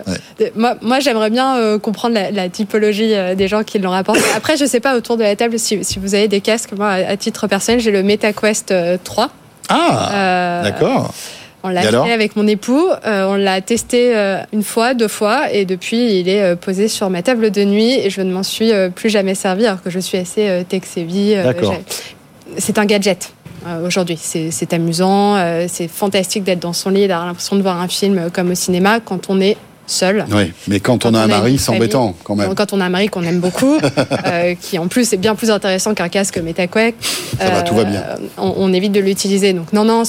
moi, 0.54 0.76
moi 0.80 1.00
j'aimerais 1.00 1.30
bien 1.30 1.56
euh, 1.56 1.78
comprendre 1.78 2.18
la, 2.32 2.48
typologie 2.48 3.14
euh, 3.14 3.34
des 3.34 3.48
gens 3.48 3.64
qui 3.64 3.78
l'ont 3.78 3.90
rapporté. 3.90 4.22
Après, 4.36 4.56
je 4.56 4.64
ne 4.64 4.68
sais 4.68 4.80
pas 4.80 4.96
autour 4.96 5.16
de 5.16 5.22
la 5.22 5.36
table 5.36 5.58
si, 5.58 5.84
si 5.84 5.98
vous 5.98 6.14
avez 6.14 6.28
des 6.28 6.40
casques. 6.40 6.72
Moi, 6.76 6.88
à, 6.88 7.16
titre 7.16 7.46
personnel, 7.46 7.80
j'ai 7.80 7.90
le 7.90 8.02
MetaQuest 8.02 8.74
3. 9.04 9.24
Euh, 9.24 9.28
ah, 9.68 10.60
d'accord. 10.64 11.12
On 11.62 11.68
l'a 11.68 11.80
acheté 11.80 12.12
avec 12.12 12.36
mon 12.36 12.46
époux, 12.46 12.88
on 13.04 13.34
l'a 13.34 13.60
testé 13.60 14.14
une 14.50 14.62
fois, 14.62 14.94
deux 14.94 15.08
fois, 15.08 15.52
et 15.52 15.66
depuis 15.66 16.18
il 16.18 16.26
est 16.26 16.56
posé 16.56 16.88
sur 16.88 17.10
ma 17.10 17.20
table 17.22 17.50
de 17.50 17.64
nuit 17.64 17.92
et 17.92 18.08
je 18.08 18.22
ne 18.22 18.32
m'en 18.32 18.42
suis 18.42 18.72
plus 18.94 19.10
jamais 19.10 19.34
servi 19.34 19.66
alors 19.66 19.82
que 19.82 19.90
je 19.90 19.98
suis 19.98 20.16
assez 20.16 20.64
tech-savvy. 20.70 21.36
c'est 22.56 22.78
un 22.78 22.86
gadget. 22.86 23.34
Euh, 23.66 23.86
aujourd'hui. 23.86 24.16
C'est 24.16 24.72
amusant, 24.72 25.36
euh, 25.36 25.66
c'est 25.68 25.88
fantastique 25.88 26.44
d'être 26.44 26.60
dans 26.60 26.72
son 26.72 26.90
lit, 26.90 27.06
d'avoir 27.06 27.26
l'impression 27.26 27.56
de 27.56 27.62
voir 27.62 27.80
un 27.80 27.88
film 27.88 28.30
comme 28.32 28.50
au 28.50 28.54
cinéma 28.54 29.00
quand 29.00 29.28
on 29.28 29.40
est 29.40 29.56
seul. 29.90 30.24
Oui, 30.30 30.52
mais 30.68 30.80
quand, 30.80 31.04
on 31.06 31.14
a 31.14 31.20
un 31.20 31.26
mari, 31.26 31.58
c'est 31.58 31.70
embêtant 31.70 32.14
quand 32.24 32.36
même. 32.36 32.54
Quand 32.54 32.72
on 32.72 32.80
a 32.80 32.84
un 32.84 32.90
mari 32.90 33.08
qu'on 33.08 33.22
aime 33.22 33.40
beaucoup, 33.40 33.78
euh, 34.26 34.54
qui 34.60 34.78
en 34.78 34.88
plus 34.88 35.12
est 35.12 35.16
bien 35.16 35.34
plus 35.34 35.50
intéressant 35.50 35.94
qu'un 35.94 36.08
casque 36.08 36.38
MetaQuake, 36.38 36.94
ça 37.38 37.50
va, 37.50 37.62
tout 37.62 37.74
va 37.74 37.84
bien. 37.84 38.04
On, 38.36 38.72
évite 38.72 38.92
de 38.92 39.00
l'utiliser. 39.00 39.52
Donc 39.52 39.72
non, 39.72 39.84
non, 39.84 40.02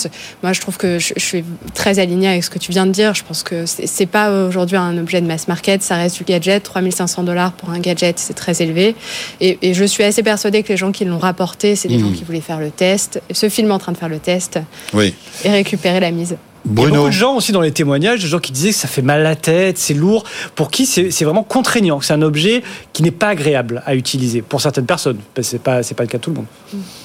moi 0.44 0.54
je 0.54 0.62
trouve 0.62 0.78
que 0.78 1.00
je, 1.00 1.14
suis 1.18 1.44
très 1.74 2.00
alignée 2.00 2.28
avec 2.28 2.44
ce 2.44 2.50
que 2.50 2.60
tu 2.60 2.72
viens 2.72 2.86
de 2.86 2.92
dire. 2.92 3.14
Je 3.14 3.24
pense 3.24 3.44
que 3.44 3.66
c'est 3.66 4.06
pas 4.06 4.32
aujourd'hui 4.32 4.78
un 4.78 4.98
objet 4.98 5.22
de 5.22 5.28
mass 5.28 5.48
market, 5.48 5.82
ça 5.82 5.96
reste 5.96 6.18
du 6.18 6.24
gadget. 6.24 6.64
3500 6.64 7.24
dollars 7.24 7.52
pour 7.54 7.70
un 7.70 7.80
gadget, 7.80 8.20
c'est 8.20 8.34
très 8.34 8.62
élevé. 8.62 8.96
Et, 9.40 9.74
je 9.74 9.86
suis 9.86 10.04
assez 10.04 10.24
persuadée 10.24 10.64
que 10.64 10.70
les 10.70 10.78
gens 10.78 10.92
qui 10.92 11.06
l'ont 11.06 11.18
rapporté, 11.18 11.76
c'est 11.76 11.88
des 11.88 12.00
gens 12.00 12.08
hmm. 12.08 12.14
qui 12.14 12.24
voulaient 12.24 12.42
faire 12.42 12.60
le 12.60 12.72
test, 12.72 13.22
ce 13.32 13.50
film 13.50 13.72
en 13.72 13.80
train 13.80 13.92
de 13.92 13.98
faire 13.98 14.10
le 14.10 14.20
test, 14.20 14.60
oui. 14.94 15.14
et 15.44 15.50
récupérer 15.50 16.00
la 16.00 16.12
mise. 16.12 16.36
Il 16.66 16.80
y 16.80 16.86
a 16.86 16.90
beaucoup 16.90 17.08
de 17.08 17.12
gens 17.12 17.36
aussi 17.36 17.52
dans 17.52 17.62
les 17.62 17.72
témoignages, 17.72 18.22
des 18.22 18.28
gens 18.28 18.40
qui 18.40 18.52
disaient 18.52 18.70
que 18.70 18.76
ça 18.76 18.88
fait 18.88 19.02
mal 19.02 19.22
à 19.22 19.24
la 19.24 19.36
tête, 19.36 19.78
c'est 19.78 19.94
lourd, 19.94 20.24
pour 20.56 20.70
qui 20.70 20.86
c'est 20.86 21.24
vraiment 21.24 21.44
contraignant, 21.44 22.02
c'est 22.02 22.14
un 22.14 22.22
objet 22.22 22.64
qui 22.94 23.04
n'est 23.04 23.12
pas 23.12 23.30
agréable 23.30 23.82
à 23.86 23.96
utiliser 23.96 24.42
pour 24.42 24.62
certaines 24.62 24.86
personnes. 24.86 25.18
Ce 25.42 25.54
n'est 25.54 25.60
pas, 25.60 25.82
pas 25.82 26.04
le 26.04 26.10
cas 26.10 26.18
de 26.18 26.24
tout 26.24 26.30
le 26.30 26.36
monde. 26.38 26.46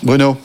Bruno 0.03 0.37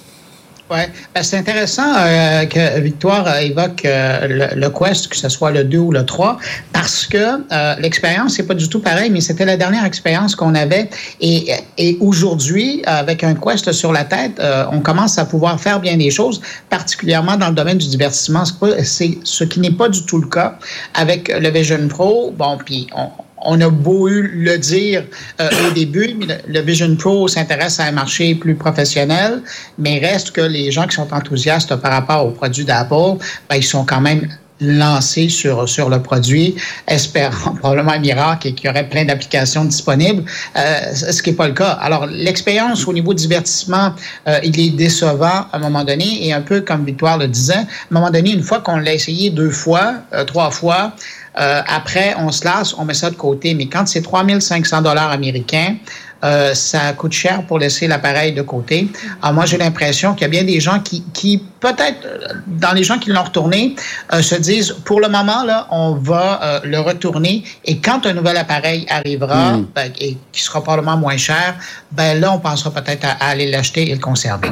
oui, 0.72 0.80
ben, 1.14 1.22
c'est 1.22 1.38
intéressant 1.38 1.94
euh, 1.98 2.46
que 2.46 2.80
Victoire 2.80 3.38
évoque 3.40 3.84
euh, 3.84 4.54
le, 4.56 4.70
Quest, 4.70 5.10
que 5.10 5.18
ce 5.18 5.28
soit 5.28 5.52
le 5.52 5.66
2 5.66 5.78
ou 5.78 5.92
le 5.92 6.06
3, 6.06 6.38
parce 6.72 7.06
que 7.06 7.18
euh, 7.18 7.76
l'expérience, 7.80 8.36
c'est 8.36 8.48
pas 8.48 8.54
du 8.54 8.70
tout 8.70 8.80
pareil, 8.80 9.10
mais 9.10 9.20
c'était 9.20 9.44
la 9.44 9.58
dernière 9.58 9.84
expérience 9.84 10.34
qu'on 10.34 10.56
avait. 10.56 10.90
Et, 11.20 11.52
et 11.78 11.98
aujourd'hui, 12.00 12.82
avec 12.86 13.22
un 13.26 13.36
Quest 13.36 13.74
sur 13.74 13.92
la 13.92 14.06
tête, 14.06 14.42
on 14.72 14.80
commence 14.80 15.18
à 15.18 15.26
pouvoir 15.26 15.60
faire 15.60 15.82
bien 15.82 15.98
des 15.98 16.10
choses, 16.10 16.42
particulièrement 16.70 17.36
dans 17.36 17.50
le 17.50 17.56
domaine 17.56 17.78
du 17.78 17.90
divertissement. 17.90 18.44
C'est 18.84 19.18
ce 19.24 19.44
qui 19.44 19.60
n'est 19.60 19.72
pas 19.72 19.90
du 19.90 20.06
tout 20.06 20.20
le 20.20 20.28
cas 20.28 20.58
avec 20.94 21.28
le 21.28 21.50
Vision 21.50 21.86
Pro. 21.90 22.32
Bon, 22.32 22.58
puis 22.58 22.88
on, 22.96 23.10
on 23.44 23.60
a 23.62 23.70
beau 23.70 24.08
le 24.10 24.58
dire 24.58 25.04
euh, 25.40 25.50
au 25.68 25.74
début, 25.74 26.16
le, 26.48 26.62
Vision 26.62 26.96
Pro 26.96 27.28
s'intéresse 27.28 27.80
à 27.80 27.86
un 27.86 27.92
marché 27.92 28.36
plus 28.36 28.56
professionnel, 28.56 29.42
mais 29.78 30.00
reste 30.00 30.32
que 30.32 30.42
les 30.42 30.72
gens 30.72 30.88
qui 30.88 30.96
sont 30.96 31.14
enthousiastes 31.14 31.76
par 31.78 31.92
rapport 31.92 32.26
aux 32.26 32.32
produits 32.32 32.66
d'Apple, 32.66 33.18
ben, 33.50 33.56
ils 33.56 33.64
sont 33.64 33.86
quand 33.86 34.02
même 34.02 34.28
lancés 34.64 35.28
sur, 35.28 35.68
sur 35.68 35.90
le 35.90 36.04
produit, 36.04 36.56
espérant 36.88 37.56
probablement 37.60 37.94
un 37.94 38.00
miracle 38.00 38.50
et 38.50 38.54
qu'il 38.54 38.68
y 38.68 38.70
aurait 38.70 38.88
plein 38.88 39.06
d'applications 39.06 39.66
disponibles, 39.66 40.24
euh, 40.56 40.94
ce 40.94 41.24
qui 41.24 41.32
n'est 41.32 41.36
pas 41.36 41.48
le 41.48 41.56
cas. 41.56 41.72
Alors, 41.82 42.06
l'expérience 42.06 42.88
au 42.88 42.94
niveau 42.94 43.16
divertissement, 43.16 43.96
euh, 44.28 44.40
il 44.44 44.60
est 44.60 44.70
décevant 44.70 45.26
à 45.26 45.50
un 45.54 45.60
moment 45.60 45.84
donné, 45.84 46.28
et 46.28 46.32
un 46.32 46.42
peu 46.42 46.62
comme 46.62 46.86
Victoire 46.86 47.18
le 47.18 47.28
disait, 47.28 47.56
à 47.56 47.60
un 47.60 47.66
moment 47.90 48.12
donné, 48.12 48.34
une 48.34 48.44
fois 48.44 48.60
qu'on 48.60 48.78
l'a 48.78 48.94
essayé 48.94 49.32
deux 49.32 49.50
fois, 49.50 49.96
trois 50.28 50.52
fois, 50.52 50.94
euh, 51.40 51.62
après, 51.68 52.16
on 52.18 52.32
se 52.32 52.46
lasse, 52.46 52.74
on 52.78 52.86
met 52.86 52.94
ça 52.94 53.10
de 53.10 53.16
côté. 53.16 53.54
Mais 53.54 53.68
quand 53.68 53.88
c'est 53.88 54.02
3500 54.02 54.82
dollars 54.82 55.12
américains, 55.12 55.76
euh, 56.24 56.54
ça 56.54 56.94
coûte 56.94 57.14
cher 57.14 57.44
pour 57.48 57.58
laisser 57.58 57.88
l'appareil 57.88 58.34
de 58.34 58.42
côté. 58.42 58.88
Alors 59.22 59.34
moi, 59.34 59.46
j'ai 59.46 59.58
l'impression 59.58 60.14
qu'il 60.14 60.24
y 60.24 60.26
a 60.26 60.30
bien 60.30 60.44
des 60.44 60.60
gens 60.60 60.80
qui, 60.80 61.04
qui 61.14 61.44
peut-être, 61.60 62.06
euh, 62.06 62.28
dans 62.46 62.74
les 62.74 62.84
gens 62.84 63.00
qui 63.00 63.10
l'ont 63.10 63.24
retourné, 63.24 63.76
euh, 64.14 64.22
se 64.22 64.36
disent, 64.36 64.76
pour 64.86 65.00
le 65.00 65.08
moment, 65.08 65.44
là, 65.44 65.68
on 65.72 65.96
va 65.96 66.44
euh, 66.44 66.60
le 66.64 66.80
retourner. 66.80 67.44
Et 67.66 67.80
quand 67.80 68.06
un 68.06 68.14
nouvel 68.14 68.38
appareil 68.38 68.86
arrivera, 68.90 69.54
hmm. 69.54 69.68
ben, 69.74 69.92
et 70.00 70.18
qui 70.32 70.42
sera 70.44 70.62
probablement 70.62 70.98
moins 70.98 71.18
cher, 71.18 71.56
ben 71.92 72.20
là, 72.20 72.32
on 72.32 72.40
pensera 72.40 72.72
peut-être 72.72 73.06
à 73.06 73.30
aller 73.30 73.50
l'acheter 73.50 73.90
et 73.90 73.96
le 73.96 74.02
conserver. 74.02 74.52